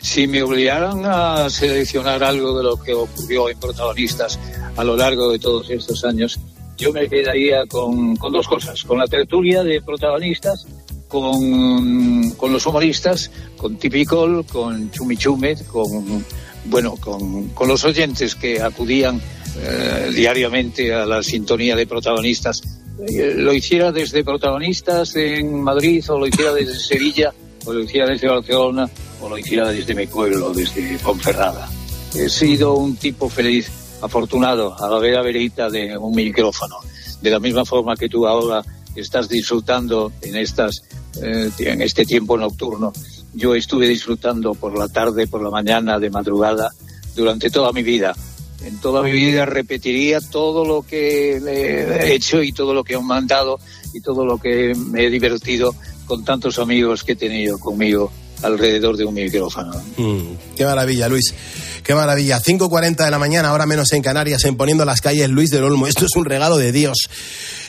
[0.00, 4.38] Si me obligaran a seleccionar algo de lo que ocurrió en protagonistas
[4.76, 6.40] a lo largo de todos estos años,
[6.78, 10.66] yo me quedaría con, con dos cosas, con la tertulia de protagonistas,
[11.06, 16.24] con, con los humoristas, con Tipicol, con Chumichumet, con,
[16.64, 19.20] bueno, con, con los oyentes que acudían
[19.58, 22.62] eh, diariamente a la sintonía de protagonistas,
[23.06, 27.34] eh, lo hiciera desde protagonistas en Madrid o lo hiciera desde Sevilla
[27.66, 28.88] o lo hiciera desde Barcelona
[29.20, 31.68] o lo hiciera desde mi pueblo, desde Ponferrada.
[32.14, 36.76] He sido un tipo feliz, afortunado, a la vera verita de un micrófono.
[37.20, 38.62] De la misma forma que tú ahora
[38.94, 40.82] estás disfrutando en, estas,
[41.22, 42.92] eh, en este tiempo nocturno,
[43.34, 46.70] yo estuve disfrutando por la tarde, por la mañana, de madrugada,
[47.14, 48.14] durante toda mi vida.
[48.62, 53.00] En toda mi vida repetiría todo lo que he hecho y todo lo que he
[53.00, 53.58] mandado
[53.94, 58.12] y todo lo que me he divertido con tantos amigos que he tenido conmigo
[58.42, 59.72] alrededor de un micrófono.
[59.96, 61.34] Mm, qué maravilla, Luis.
[61.82, 62.40] Qué maravilla.
[62.40, 65.86] 5.40 de la mañana, ahora menos en Canarias, en Poniendo las calles Luis del Olmo.
[65.86, 67.08] Esto es un regalo de Dios.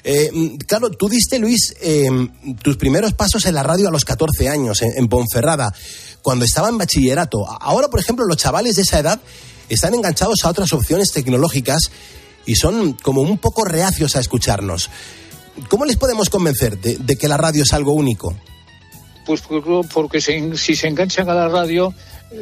[0.03, 2.09] Eh, mm, claro, tú diste, Luis, eh,
[2.61, 5.73] tus primeros pasos en la radio a los 14 años, en, en Ponferrada,
[6.21, 7.45] cuando estaba en bachillerato.
[7.47, 9.21] Ahora, por ejemplo, los chavales de esa edad
[9.69, 11.91] están enganchados a otras opciones tecnológicas
[12.45, 14.89] y son como un poco reacios a escucharnos.
[15.69, 18.35] ¿Cómo les podemos convencer de, que la radio es algo único?
[19.25, 19.41] Pues
[19.93, 21.93] porque si se enganchan a la radio,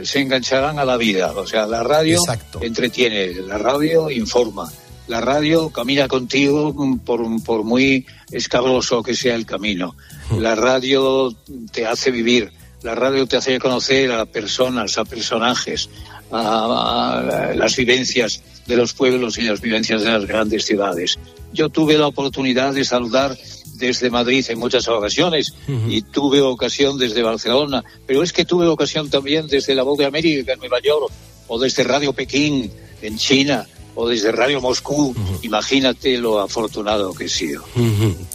[0.03, 1.31] se engancharán a la vida.
[1.33, 2.19] O sea, la radio
[2.61, 4.71] entretiene, la radio informa,
[5.07, 6.73] la radio camina contigo
[7.05, 9.95] por, por muy escabroso que sea el camino.
[10.29, 10.39] Hmm.
[10.39, 11.35] La radio
[11.71, 12.51] te hace vivir,
[12.83, 15.89] la radio te hace conocer a personas, a personajes,
[16.31, 21.17] a, las vivencias de los pueblos y las vivencias de las grandes ciudades.
[21.51, 23.35] Yo tuve la oportunidad de saludar
[23.79, 25.53] desde Madrid en muchas ocasiones
[25.87, 30.05] y tuve ocasión desde Barcelona, pero es que tuve ocasión también desde la Voz de
[30.05, 31.11] América en Nueva York
[31.47, 32.71] o desde Radio Pekín
[33.01, 35.15] en China o desde Radio Moscú.
[35.41, 37.63] Imagínate lo afortunado que he sido.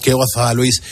[0.03, 0.83] Qué gozada, Luis.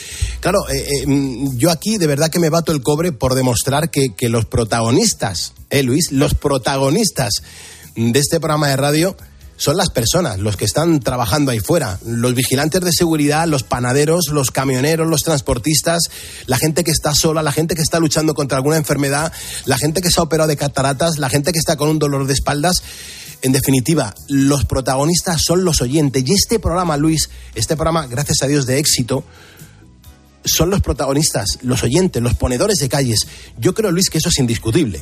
[0.41, 3.91] Claro, eh, eh, mm, yo aquí de verdad que me bato el cobre por demostrar
[3.91, 7.43] que, que los protagonistas, eh, Luis, los protagonistas
[7.97, 9.17] de este programa de radio
[9.57, 14.29] son las personas, los que están trabajando ahí fuera, los vigilantes de seguridad, los panaderos,
[14.33, 16.03] los camioneros, los transportistas,
[16.47, 19.33] la gente que está sola, la gente que está luchando contra alguna enfermedad,
[19.67, 22.27] la gente que se ha operado de cataratas, la gente que está con un dolor
[22.27, 22.83] de espaldas.
[23.43, 26.23] En definitiva, los protagonistas son los oyentes.
[26.27, 29.25] Y este programa, Luis, este programa, gracias a Dios, de éxito,
[30.45, 33.27] son los protagonistas, los oyentes, los ponedores de calles.
[33.59, 35.01] Yo creo, Luis, que eso es indiscutible.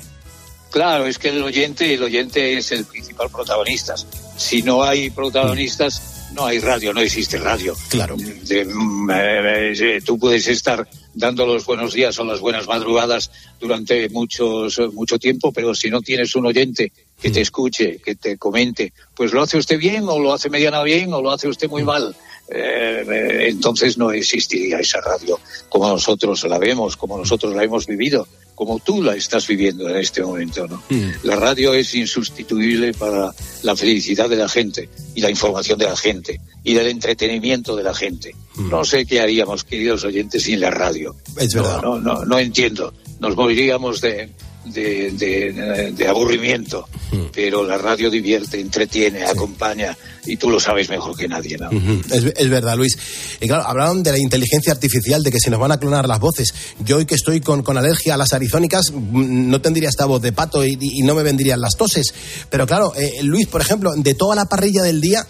[0.71, 3.95] Claro, es que el oyente, el oyente es el principal protagonista.
[4.41, 7.77] Si no hay protagonistas, no hay radio, no existe radio.
[7.91, 8.17] Claro.
[8.17, 13.31] Mm, eh, eh, tú puedes estar dando los buenos días o las buenas madrugadas
[13.61, 18.39] durante muchos, mucho tiempo, pero si no tienes un oyente que te escuche, que te
[18.39, 21.69] comente, pues lo hace usted bien o lo hace mediana bien o lo hace usted
[21.69, 22.17] muy mal.
[22.53, 25.39] Eh, entonces no existiría esa radio
[25.69, 28.27] como nosotros la vemos, como nosotros la hemos vivido
[28.61, 30.67] como tú la estás viviendo en este momento.
[30.69, 30.83] ¿no?
[30.91, 31.13] Mm.
[31.23, 33.33] La radio es insustituible para
[33.63, 37.85] la felicidad de la gente y la información de la gente y del entretenimiento de
[37.85, 38.35] la gente.
[38.57, 38.69] Mm.
[38.69, 41.17] No sé qué haríamos, queridos oyentes, sin la radio.
[41.39, 41.81] Es verdad.
[41.81, 42.93] no, no, no entiendo.
[43.19, 44.29] Nos moriríamos de,
[44.65, 46.89] de, aburrimiento,
[47.33, 49.97] pero la radio divierte, entretiene, acompaña
[50.27, 51.57] y tú lo sabes mejor que nadie.
[51.57, 51.71] ¿no?
[51.71, 52.97] es, verdad, Luis.
[53.41, 56.21] Y claro, hablaron de la inteligencia artificial, de que se nos van a clonar las
[56.21, 56.53] voces.
[56.85, 60.21] Yo hoy que estoy con, con alergia a las arizónicas, mm, no tendría esta voz
[60.23, 62.13] de pato y, no me vendrían las toses.
[62.51, 65.27] Pero claro, eh, Luis, por ejemplo, de toda la parrilla del día,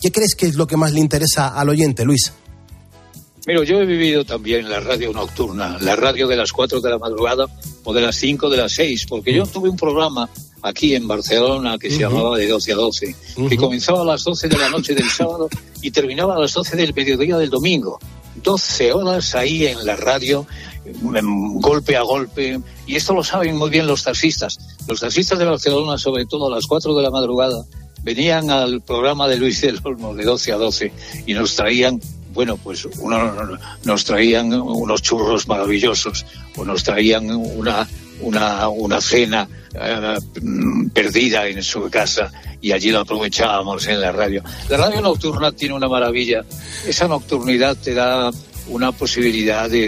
[0.00, 2.32] ¿qué crees que es lo que más le interesa al oyente, Luis?
[3.46, 6.98] Mira, yo he vivido también la radio nocturna, la radio de las 4 de la
[6.98, 7.46] madrugada
[7.84, 9.48] o de las 5 de las 6, porque yo mm.
[9.50, 10.28] tuve un programa
[10.62, 13.16] aquí en Barcelona que se llamaba de 12 a 12,
[13.48, 15.48] que comenzaba a las 12 de la noche del sábado
[15.80, 18.00] y terminaba a las 12 del mediodía del domingo.
[18.42, 20.44] 12 horas ahí en la radio,
[21.60, 24.58] golpe a golpe, y esto lo saben muy bien los taxistas.
[24.88, 27.64] Los taxistas de Barcelona, sobre todo a las 4 de la madrugada,
[28.02, 30.92] venían al programa de Luis del Olmo de 12 a 12
[31.26, 32.00] y nos traían
[32.36, 37.88] bueno, pues uno, nos traían unos churros maravillosos o nos traían una,
[38.20, 40.18] una, una cena eh,
[40.92, 42.30] perdida en su casa
[42.60, 44.42] y allí lo aprovechábamos en la radio.
[44.68, 46.44] La radio nocturna tiene una maravilla.
[46.86, 48.30] Esa nocturnidad te da
[48.68, 49.86] una posibilidad de,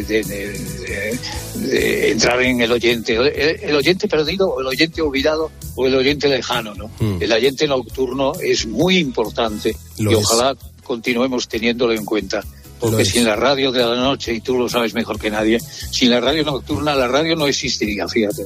[2.10, 6.74] entrar en el oyente, el, oyente perdido o el oyente olvidado o el oyente lejano,
[6.74, 6.88] ¿no?
[6.98, 7.20] Mm.
[7.20, 10.56] El oyente nocturno es muy importante y ojalá
[10.88, 12.42] continuemos teniéndolo en cuenta
[12.78, 15.58] porque sin la radio de la noche, y tú lo sabes mejor que nadie,
[15.90, 18.44] sin la radio nocturna, la radio no existiría, fíjate.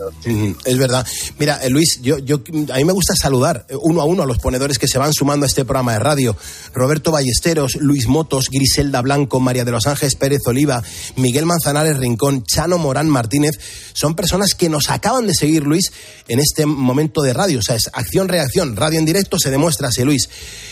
[0.64, 1.06] es verdad.
[1.38, 4.26] Mira, eh, Luis, yo, yo, a mí me gusta saludar eh, uno a uno a
[4.26, 6.36] los ponedores que se van sumando a este programa de radio.
[6.72, 10.82] Roberto Ballesteros, Luis Motos, Griselda Blanco, María de los Ángeles Pérez Oliva,
[11.16, 13.58] Miguel Manzanares Rincón, Chano Morán Martínez,
[13.92, 15.92] son personas que nos acaban de seguir, Luis,
[16.28, 17.58] en este momento de radio.
[17.58, 20.28] O sea, es acción-reacción, radio en directo, se demuestra así, Luis.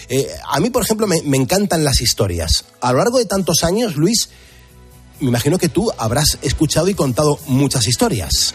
[0.08, 2.64] Eh, a mí, por ejemplo, me, me encantan las historias.
[2.80, 4.30] A lo largo de tanto años, Luis,
[5.20, 8.54] me imagino que tú habrás escuchado y contado muchas historias.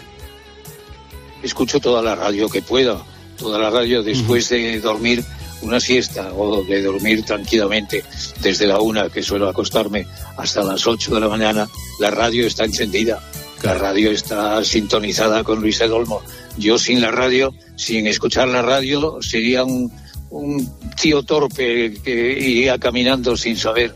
[1.43, 3.03] Escucho toda la radio que pueda,
[3.37, 5.23] toda la radio después de dormir
[5.61, 8.03] una siesta o de dormir tranquilamente
[8.41, 10.05] desde la una que suelo acostarme
[10.37, 11.67] hasta las ocho de la mañana,
[11.99, 13.21] la radio está encendida.
[13.63, 16.21] La radio está sintonizada con Luis Edolmo.
[16.57, 19.91] Yo sin la radio, sin escuchar la radio, sería un,
[20.29, 20.69] un
[21.01, 23.95] tío torpe que iría caminando sin saber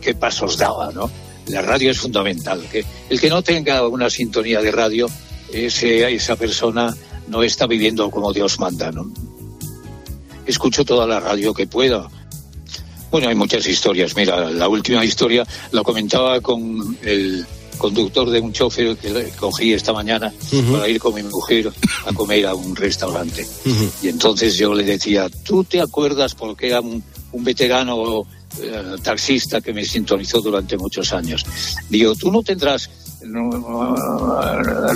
[0.00, 1.10] qué pasos daba, ¿no?
[1.46, 2.66] La radio es fundamental.
[2.70, 5.08] Que el que no tenga una sintonía de radio,
[5.52, 6.96] ese, esa persona
[7.28, 9.10] no está viviendo como Dios manda, ¿no?
[10.46, 12.08] Escucho toda la radio que pueda.
[13.10, 14.16] Bueno, hay muchas historias.
[14.16, 17.46] Mira, la última historia la comentaba con el
[17.78, 20.32] conductor de un chofer que cogí esta mañana
[20.72, 21.72] para ir con mi mujer
[22.06, 23.46] a comer a un restaurante.
[24.02, 27.02] Y entonces yo le decía, ¿tú te acuerdas porque era un,
[27.32, 28.26] un veterano
[28.60, 31.44] eh, taxista que me sintonizó durante muchos años.
[31.88, 32.90] Digo, tú no tendrás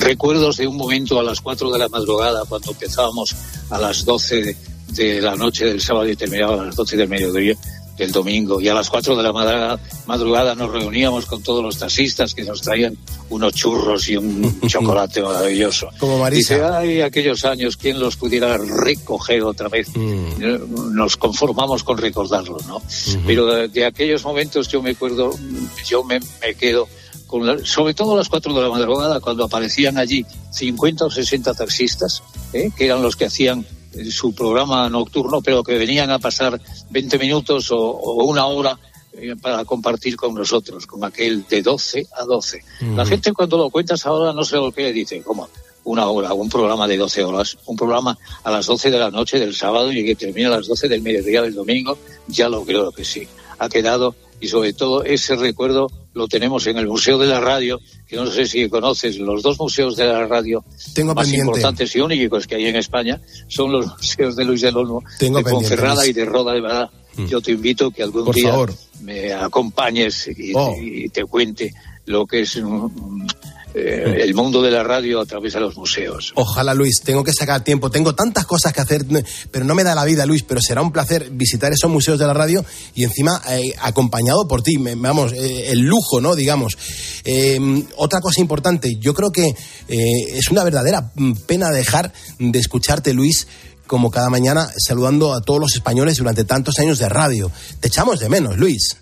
[0.00, 3.34] recuerdos de un momento a las 4 de la madrugada cuando empezábamos
[3.70, 4.56] a las 12
[4.88, 7.56] de, la noche del sábado y terminaba a las 12 del mediodía
[7.96, 12.34] del domingo y a las 4 de la madrugada, nos reuníamos con todos los taxistas
[12.34, 12.96] que nos traían
[13.30, 15.88] unos churros y un chocolate maravilloso.
[15.98, 16.54] Como Marisa.
[16.54, 19.88] Dice, ay, aquellos años, ¿quién los pudiera recoger otra vez?
[19.94, 20.94] Mm.
[20.94, 22.82] Nos conformamos con recordarlos, ¿no?
[23.26, 25.30] Pero de, aquellos momentos yo me acuerdo,
[25.86, 26.20] yo me,
[26.58, 26.88] quedo
[27.26, 31.54] con sobre todo a las 4 de la madrugada, cuando aparecían allí 50 o 60
[31.54, 32.22] taxistas,
[32.52, 32.70] ¿eh?
[32.76, 33.66] que eran los que hacían
[34.10, 38.78] su programa nocturno, pero que venían a pasar 20 minutos o, una hora
[39.12, 42.64] eh, para compartir con nosotros, con aquel de 12 a 12.
[42.94, 45.48] La gente cuando lo cuentas ahora no sé lo que le dice, como
[45.84, 49.38] una hora, un programa de 12 horas, un programa a las 12 de la noche
[49.38, 52.90] del sábado y que termina a las 12 del mediodía del domingo, ya lo creo
[52.90, 53.26] que sí.
[53.58, 57.80] Ha quedado y sobre todo ese recuerdo lo tenemos en el Museo de la Radio,
[58.06, 60.64] que no sé si conoces, los dos museos de la radio
[61.14, 65.02] más importantes y únicos que hay en España son los museos de Luis del Olmo,
[65.20, 66.90] de Ponferrada y de Roda de Verdad.
[67.16, 67.26] Mm.
[67.26, 68.54] Yo te invito que algún día
[69.02, 70.74] me acompañes y, oh.
[70.80, 71.74] y, te cuente
[72.06, 73.26] lo que es un,
[73.78, 76.32] eh, el mundo de la radio a través de los museos.
[76.34, 77.90] Ojalá, Luis, tengo que sacar tiempo.
[77.90, 79.04] Tengo tantas cosas que hacer,
[79.50, 82.26] pero no me da la vida, Luis, pero será un placer visitar esos museos de
[82.26, 82.64] la radio
[82.94, 84.78] y encima eh, acompañado por ti.
[84.78, 86.34] vamos, eh, el lujo, ¿no?
[86.34, 86.78] Digamos.
[87.96, 89.54] otra cosa importante, yo creo que
[89.88, 91.12] es una verdadera
[91.46, 93.46] pena dejar de escucharte, Luis,
[93.86, 97.52] como cada mañana saludando a todos los españoles durante tantos años de radio.
[97.80, 98.96] Te echamos de menos, Luis.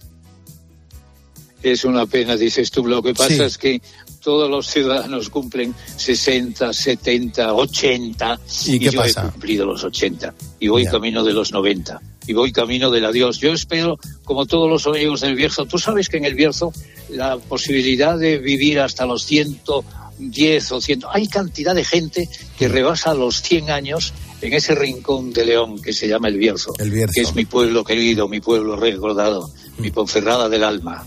[1.65, 2.87] Es una pena, dices tú.
[2.87, 3.81] Lo que pasa es que
[4.25, 8.41] todos los ciudadanos cumplen 60, 70, 80.
[8.67, 9.27] ¿Y, qué yo pasa?
[9.27, 13.39] he cumplido los 80 y voy camino de los 90 y voy camino del adiós.
[13.39, 16.73] Yo espero, como todos los amigos del Bierzo, tú sabes que en el Bierzo
[17.11, 23.13] la posibilidad de vivir hasta los 110 o 100, hay cantidad de gente que rebasa
[23.13, 27.13] los 100 años en ese rincón de León que se llama el Bierzo, el Bierzo.
[27.15, 31.05] que es mi pueblo querido, mi pueblo recordado mi Ponferrada del alma.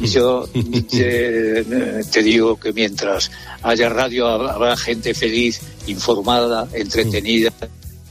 [0.00, 0.48] yo
[0.90, 3.30] te, digo que mientras
[3.62, 7.52] haya radio habrá gente feliz, informada, entretenida.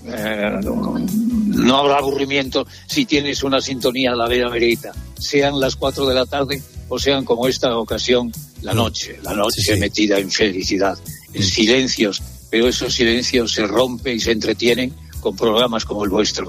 [0.06, 6.08] Eh, no habrá aburrimiento si tienes una sintonía a la vera verita, sean las cuatro
[6.08, 10.98] de la tarde o sean como esta ocasión la noche, la noche metida en felicidad,
[11.34, 16.48] en silencios, pero esos silencios se rompen y se entretienen con programas como el vuestro.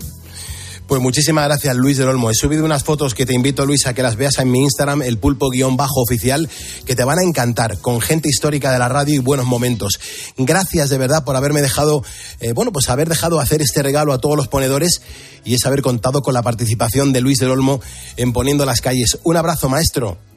[0.87, 2.31] Pues muchísimas gracias, Luis del Olmo.
[2.31, 5.03] He subido unas fotos que te invito, Luis, a que las veas en mi Instagram,
[5.03, 6.51] el pulpo-oficial,
[6.85, 9.99] que te van a encantar, con gente histórica de la radio y buenos momentos.
[10.37, 12.05] Gracias de verdad por haberme dejado,
[12.41, 15.01] eh, bueno, pues haber dejado hacer este regalo a todos los ponedores
[15.45, 17.81] y es haber contado con la participación de Luis del Olmo
[18.17, 19.19] en Poniendo las Calles.
[19.23, 20.32] Un abrazo, maestro.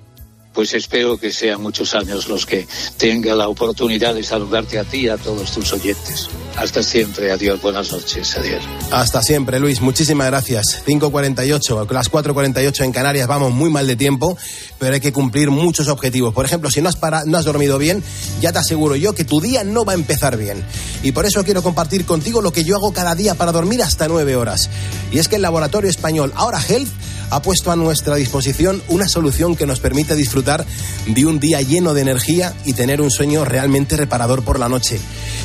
[0.56, 2.66] Pues espero que sean muchos años los que
[2.98, 6.30] tenga la oportunidad de saludarte a ti y a todos tus oyentes.
[6.56, 8.64] Hasta siempre, adiós, buenas noches, adiós.
[8.90, 10.82] Hasta siempre, Luis, muchísimas gracias.
[10.88, 14.38] 5.48, las 4.48 en Canarias, vamos muy mal de tiempo,
[14.80, 16.34] pero hay que cumplir muchos objetivos.
[16.34, 18.02] Por ejemplo, si no has, dormido bien,
[18.40, 20.64] ya te aseguro yo que tu día no va a empezar bien.
[21.04, 24.08] Y por eso quiero compartir contigo lo que yo hago cada día para dormir hasta
[24.08, 24.70] 9 horas.
[25.12, 26.90] Y es que el laboratorio español Ahora Health
[27.30, 30.66] ha puesto a nuestra disposición una solución que nos permite disfrutar
[31.08, 35.00] de un día lleno de energía y tener un sueño realmente reparador por la noche.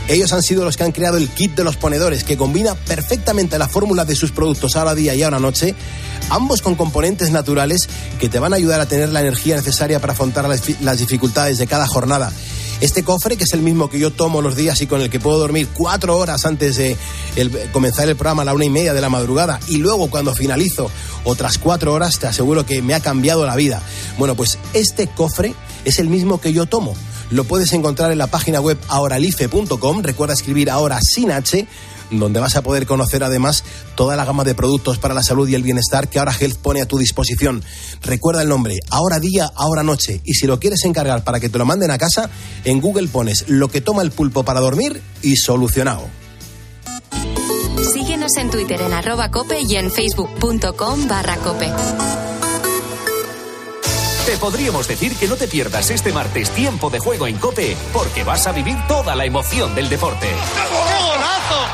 [0.08, 3.58] Ellos han sido los que han creado el kit de los ponedores, que combina perfectamente
[3.58, 5.74] la fórmula de sus productos ahora día y ahora noche,
[6.30, 10.12] ambos con componentes naturales que te van a ayudar a tener la energía necesaria para
[10.12, 12.32] afrontar las dificultades de cada jornada.
[12.80, 15.20] Este cofre, que es el mismo que yo tomo los días y con el que
[15.20, 16.96] puedo dormir cuatro horas antes de
[17.72, 20.90] comenzar el programa a la una y media de la madrugada y luego cuando finalizo
[21.24, 23.82] otras cuatro horas, te aseguro que me ha cambiado la vida.
[24.18, 25.54] Bueno, pues este cofre
[25.84, 26.94] es el mismo que yo tomo.
[27.30, 30.02] Lo puedes encontrar en la página web ahoralife.com.
[30.02, 31.66] Recuerda escribir ahora sin H
[32.10, 35.54] donde vas a poder conocer además toda la gama de productos para la salud y
[35.54, 37.62] el bienestar que ahora Health pone a tu disposición.
[38.02, 40.20] Recuerda el nombre, ahora día, ahora noche.
[40.24, 42.30] Y si lo quieres encargar para que te lo manden a casa,
[42.64, 46.08] en Google pones lo que toma el pulpo para dormir y solucionado.
[47.92, 51.70] Síguenos en Twitter en arroba cope y en facebook.com barra cope.
[54.26, 58.22] Te podríamos decir que no te pierdas este martes tiempo de juego en Cope, porque
[58.22, 60.28] vas a vivir toda la emoción del deporte.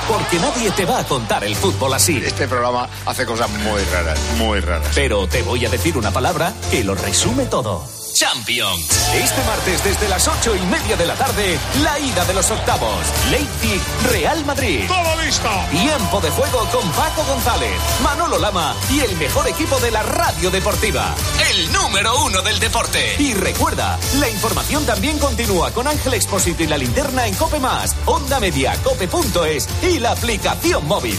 [0.09, 2.23] Porque nadie te va a contar el fútbol así.
[2.25, 4.91] Este programa hace cosas muy raras, muy raras.
[4.95, 7.96] Pero te voy a decir una palabra que lo resume todo.
[8.17, 9.13] Champions.
[9.15, 13.05] Este martes desde las ocho y media de la tarde, la ida de los octavos.
[13.31, 13.79] Leipzig,
[14.11, 14.87] Real Madrid.
[14.89, 15.51] Todo listo.
[15.71, 20.51] Tiempo de juego con Paco González, Manolo Lama y el mejor equipo de la radio
[20.51, 21.15] deportiva.
[21.51, 23.17] El número uno del deporte.
[23.19, 27.95] Y recuerda, la información también continúa con Ángel Expósito y la linterna en Cope Más,
[28.07, 31.19] Onda Media, Cope.es y la aplicación móvil.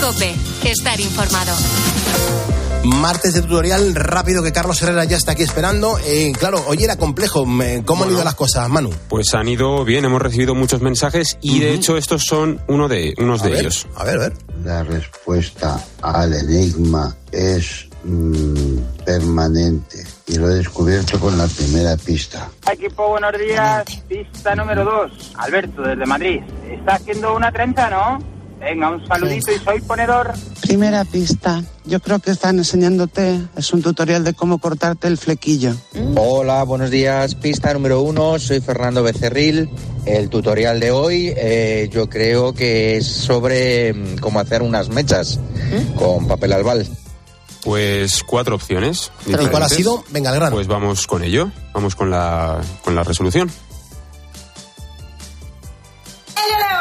[0.00, 0.34] Cope,
[0.64, 1.56] estar informado.
[2.84, 5.98] Martes de tutorial rápido que Carlos Herrera ya está aquí esperando.
[6.06, 7.44] Eh, claro, hoy era complejo.
[7.84, 8.90] ¿Cómo han ido las cosas, Manu?
[9.08, 13.14] Pues han ido bien, hemos recibido muchos mensajes y de hecho estos son uno de,
[13.18, 13.88] unos de ellos.
[13.96, 14.32] A ver, a ver.
[14.64, 22.48] La respuesta al enigma es mm, permanente y lo he descubierto con la primera pista.
[22.70, 23.84] Equipo, buenos días.
[24.08, 25.32] Pista número dos.
[25.38, 26.40] Alberto, desde Madrid.
[26.70, 28.35] Está haciendo una trenza, ¿no?
[28.58, 30.32] Venga, un saludito y soy ponedor.
[30.62, 31.62] Primera pista.
[31.84, 33.40] Yo creo que están enseñándote.
[33.56, 35.74] Es un tutorial de cómo cortarte el flequillo.
[36.16, 37.34] Hola, buenos días.
[37.34, 38.38] Pista número uno.
[38.38, 39.68] Soy Fernando Becerril.
[40.06, 45.38] El tutorial de hoy eh, yo creo que es sobre mm, cómo hacer unas mechas
[45.96, 46.86] con papel albal.
[47.62, 49.10] Pues cuatro opciones.
[49.26, 50.04] ¿Y cuál ha sido?
[50.10, 50.54] Venga, al grano.
[50.54, 51.50] Pues vamos con ello.
[51.74, 53.50] Vamos con la, con la resolución.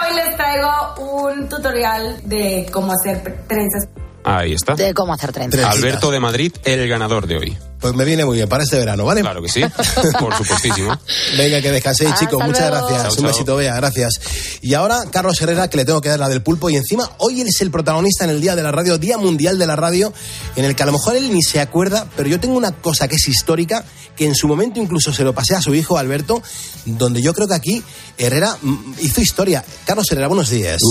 [0.05, 3.87] Hoy les traigo un tutorial de cómo hacer trenzas.
[4.25, 4.73] Ahí está.
[4.75, 5.63] De cómo hacer trenzas.
[5.63, 7.57] Alberto de Madrid, el ganador de hoy.
[7.79, 9.21] Pues me viene muy bien para este verano, ¿vale?
[9.21, 9.61] Claro que sí,
[10.19, 10.97] por supuestísimo.
[11.37, 12.43] Venga, que descanséis, chicos.
[12.43, 13.03] Muchas gracias.
[13.03, 14.19] Chao, Un besito, Bea, gracias.
[14.61, 16.71] Y ahora, Carlos Herrera, que le tengo que dar la del pulpo.
[16.71, 19.59] Y encima, hoy él es el protagonista en el Día de la Radio, Día Mundial
[19.59, 20.11] de la Radio,
[20.55, 23.07] en el que a lo mejor él ni se acuerda, pero yo tengo una cosa
[23.07, 26.41] que es histórica, que en su momento incluso se lo pasé a su hijo, Alberto,
[26.85, 27.83] donde yo creo que aquí
[28.17, 29.63] Herrera mm, hizo historia.
[29.85, 30.81] Carlos Herrera, buenos días.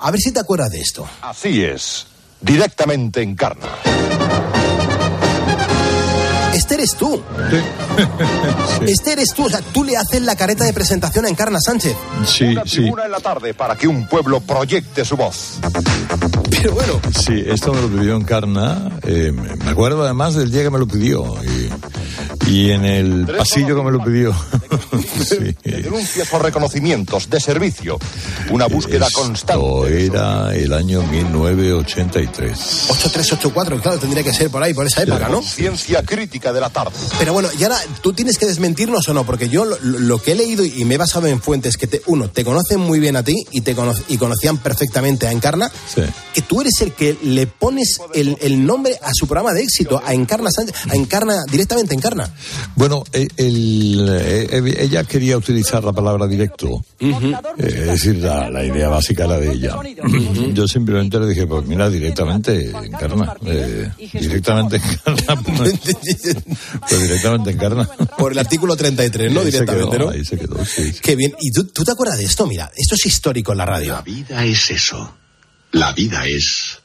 [0.00, 1.08] A ver si te acuerdas de esto.
[1.22, 2.06] Así es,
[2.40, 3.66] directamente en Carna.
[6.54, 7.22] Este eres tú.
[8.86, 9.44] Este eres tú.
[9.46, 11.94] O sea, tú le haces la careta de presentación a Encarna Sánchez.
[12.24, 15.58] Sí, Una tribuna en la tarde para que un pueblo proyecte su voz.
[16.50, 17.00] Pero bueno.
[17.16, 18.90] Sí, esto me lo pidió Encarna.
[19.02, 21.34] eh, me acuerdo además del día que me lo pidió.
[21.44, 21.57] Y,
[22.48, 24.34] y en el pasillo que me lo pidió.
[25.28, 27.98] De denuncias o reconocimientos de servicio.
[28.50, 30.06] Una búsqueda Esto constante.
[30.06, 32.86] era el año 1983.
[32.90, 35.42] 8384, claro, tendría que ser por ahí, por esa época, ¿no?
[35.42, 36.92] Ciencia crítica de la tarde.
[37.18, 40.32] Pero bueno, y ahora tú tienes que desmentirnos o no, porque yo lo, lo que
[40.32, 43.16] he leído y me he basado en fuentes que, te, uno, te conocen muy bien
[43.16, 46.02] a ti y te cono- y conocían perfectamente a Encarna, Sí.
[46.34, 50.00] que tú eres el que le pones el, el nombre a su programa de éxito,
[50.04, 52.32] a Encarna Sánchez, a Encarna, directamente Encarna.
[52.76, 56.84] Bueno, eh, el, eh, ella quería utilizar la palabra directo.
[57.00, 59.76] Eh, es decir, la, la idea básica era de ella.
[60.52, 63.34] Yo simplemente le dije, pues mira, directamente encarna.
[63.46, 65.42] eh, directamente encarna.
[65.58, 65.74] Pues,
[66.88, 67.88] pues directamente encarna.
[68.16, 69.40] Por el artículo 33, ¿no?
[69.40, 70.10] Ahí se Directamente, quedó, ¿no?
[70.10, 70.92] Ahí se quedó, sí.
[70.92, 71.00] sí.
[71.02, 71.34] Qué bien.
[71.40, 72.46] ¿Y tú, tú te acuerdas de esto?
[72.46, 73.92] Mira, esto es histórico en la radio.
[73.94, 75.14] La vida es eso.
[75.72, 76.78] La vida es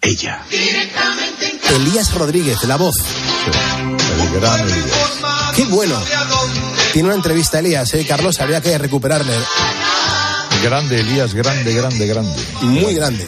[0.00, 0.44] ella.
[1.74, 2.94] Elías Rodríguez, la voz.
[4.20, 5.20] El gran Elías.
[5.54, 6.00] Qué bueno.
[6.92, 8.06] Tiene una entrevista, Elías, ¿eh?
[8.06, 9.32] Carlos, habría que recuperarle.
[10.62, 12.42] Grande, Elías, grande, grande, grande.
[12.62, 13.26] Muy grande.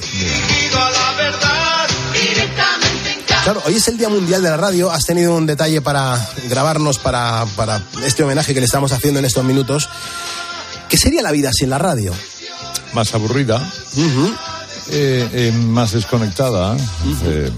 [3.45, 4.91] Claro, hoy es el Día Mundial de la Radio.
[4.91, 6.19] Has tenido un detalle para
[6.49, 9.89] grabarnos para, para este homenaje que le estamos haciendo en estos minutos.
[10.89, 12.13] ¿Qué sería la vida sin la radio?
[12.93, 13.71] Más aburrida.
[14.91, 16.77] Eh, eh, más desconectada.
[17.25, 17.51] Eh,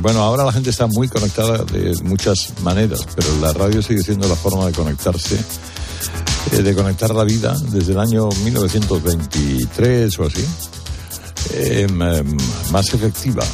[0.00, 4.28] bueno, ahora la gente está muy conectada de muchas maneras, pero la radio sigue siendo
[4.28, 5.38] la forma de conectarse,
[6.52, 10.44] eh, de conectar la vida desde el año 1923 o así,
[11.54, 12.22] eh, m-
[12.70, 13.44] más efectiva,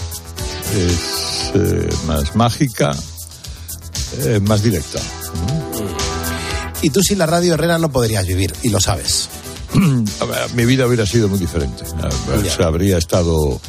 [0.77, 2.95] es eh, más mágica,
[4.21, 5.01] eh, más directa.
[6.83, 9.29] Y tú sin la radio, Herrera, no podrías vivir, y lo sabes.
[10.55, 11.85] Mi vida hubiera sido muy diferente.
[11.85, 13.61] O sea, habría estado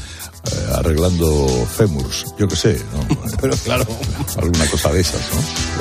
[0.51, 3.31] eh, arreglando fémurs, yo qué sé, ¿no?
[3.41, 3.85] Pero claro.
[4.37, 5.21] Alguna cosa de esas,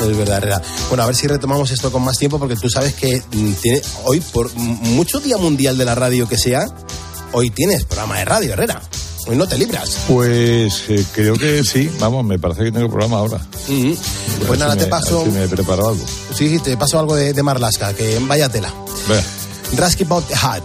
[0.01, 0.11] ¿no?
[0.11, 0.63] Es verdad, Herrera.
[0.89, 3.83] Bueno, a ver si retomamos esto con más tiempo, porque tú sabes que mm, tiene,
[4.05, 6.67] hoy, por mucho Día Mundial de la Radio que sea,
[7.33, 8.81] hoy tienes programa de radio, Herrera.
[9.27, 9.97] Hoy no te libras.
[10.07, 13.37] Pues eh, creo que sí, vamos, me parece que tengo programa ahora.
[13.39, 15.25] A Pues nada, si te me- paso.
[15.25, 16.05] Si me he preparado algo.
[16.37, 18.71] Sí, sí, te paso algo de, de Marlaska, que vaya tela.
[19.09, 19.19] Ve.
[19.77, 20.63] Rasky Bout the Hat.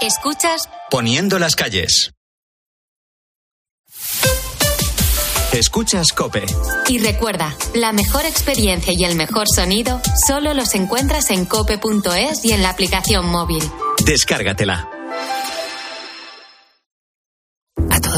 [0.00, 2.12] Escuchas Poniendo las calles.
[5.52, 6.44] Escuchas Cope.
[6.88, 12.52] y recuerda, la mejor experiencia y el mejor sonido solo los encuentras en cope.es y
[12.52, 13.62] en la aplicación móvil.
[14.04, 14.93] Descárgatela.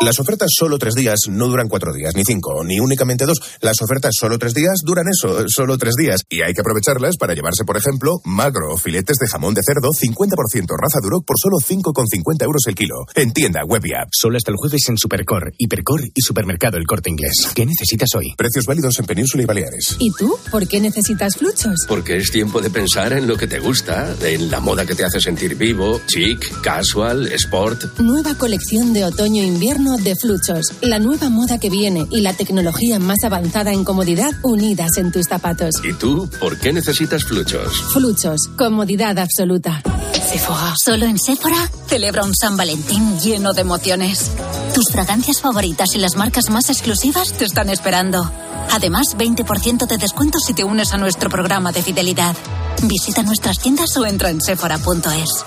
[0.00, 3.38] Las ofertas solo tres días no duran cuatro días, ni cinco, ni únicamente dos.
[3.60, 6.22] Las ofertas solo tres días duran eso, solo tres días.
[6.30, 10.68] Y hay que aprovecharlas para llevarse, por ejemplo, magro, filetes de jamón de cerdo, 50%
[10.80, 12.94] raza Duroc por solo 5,50 euros el kilo.
[13.16, 14.08] En tienda, web y app.
[14.12, 17.48] Solo hasta el jueves en Supercor, Hipercor y Supermercado El Corte Inglés.
[17.52, 18.34] ¿Qué necesitas hoy?
[18.36, 19.96] Precios válidos en Península y Baleares.
[19.98, 20.38] ¿Y tú?
[20.52, 21.86] ¿Por qué necesitas fluchos?
[21.88, 25.04] Porque es tiempo de pensar en lo que te gusta, en la moda que te
[25.04, 27.98] hace sentir vivo, chic, casual, sport.
[27.98, 30.72] Nueva colección de otoño-invierno de Fluchos.
[30.82, 35.26] La nueva moda que viene y la tecnología más avanzada en comodidad unidas en tus
[35.26, 35.76] zapatos.
[35.82, 37.72] ¿Y tú por qué necesitas fluchos?
[37.92, 38.48] Fluchos.
[38.56, 39.82] Comodidad absoluta.
[40.30, 40.74] Sephora.
[40.84, 44.30] Solo en Sephora celebra un San Valentín lleno de emociones.
[44.74, 48.30] Tus fragancias favoritas y las marcas más exclusivas te están esperando.
[48.70, 52.36] Además, 20% de descuento si te unes a nuestro programa de fidelidad.
[52.82, 55.44] Visita nuestras tiendas o entra en sephora.es.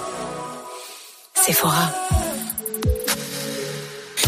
[1.33, 2.20] Sephora.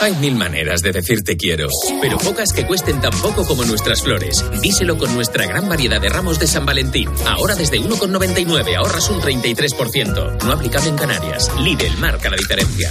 [0.00, 1.68] Hay mil maneras de decir te quiero,
[2.02, 4.44] pero pocas que cuesten tan poco como nuestras flores.
[4.60, 7.08] Díselo con nuestra gran variedad de ramos de San Valentín.
[7.26, 10.42] Ahora desde 1,99 ahorras un 33%.
[10.44, 11.50] No aplicable en Canarias.
[11.60, 12.90] Lidl marca la diferencia.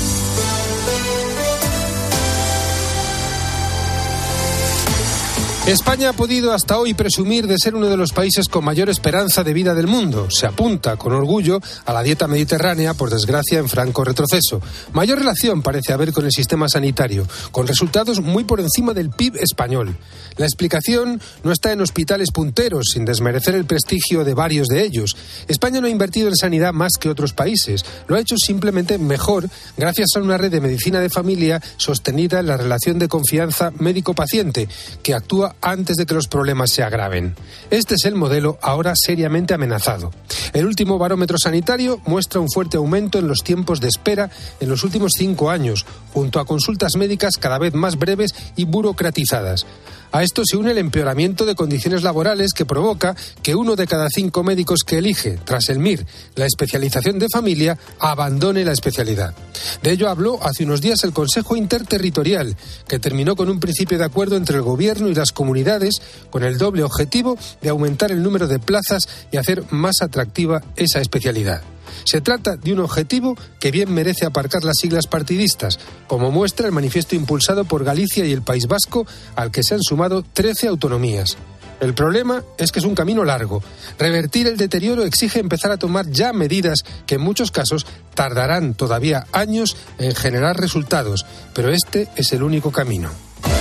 [5.71, 9.41] España ha podido hasta hoy presumir de ser uno de los países con mayor esperanza
[9.41, 10.29] de vida del mundo.
[10.29, 14.61] Se apunta con orgullo a la dieta mediterránea, por desgracia, en franco retroceso.
[14.91, 19.37] Mayor relación parece haber con el sistema sanitario, con resultados muy por encima del PIB
[19.37, 19.95] español.
[20.35, 25.15] La explicación no está en hospitales punteros, sin desmerecer el prestigio de varios de ellos.
[25.47, 27.85] España no ha invertido en sanidad más que otros países.
[28.09, 29.47] Lo ha hecho simplemente mejor
[29.77, 34.67] gracias a una red de medicina de familia sostenida en la relación de confianza médico-paciente,
[35.01, 37.35] que actúa antes de que los problemas se agraven.
[37.69, 40.11] Este es el modelo ahora seriamente amenazado.
[40.53, 44.83] El último barómetro sanitario muestra un fuerte aumento en los tiempos de espera en los
[44.83, 49.65] últimos cinco años, junto a consultas médicas cada vez más breves y burocratizadas.
[50.13, 54.09] A esto se une el empeoramiento de condiciones laborales que provoca que uno de cada
[54.09, 56.05] cinco médicos que elige, tras el MIR,
[56.35, 59.33] la especialización de familia, abandone la especialidad.
[59.81, 62.57] De ello habló hace unos días el Consejo Interterritorial,
[62.87, 66.57] que terminó con un principio de acuerdo entre el Gobierno y las comunidades con el
[66.57, 71.61] doble objetivo de aumentar el número de plazas y hacer más atractiva esa especialidad.
[72.03, 76.73] Se trata de un objetivo que bien merece aparcar las siglas partidistas, como muestra el
[76.73, 81.37] manifiesto impulsado por Galicia y el País Vasco, al que se han sumado 13 autonomías.
[81.81, 83.63] El problema es que es un camino largo.
[83.97, 89.25] Revertir el deterioro exige empezar a tomar ya medidas que en muchos casos tardarán todavía
[89.31, 91.25] años en generar resultados,
[91.55, 93.09] pero este es el único camino.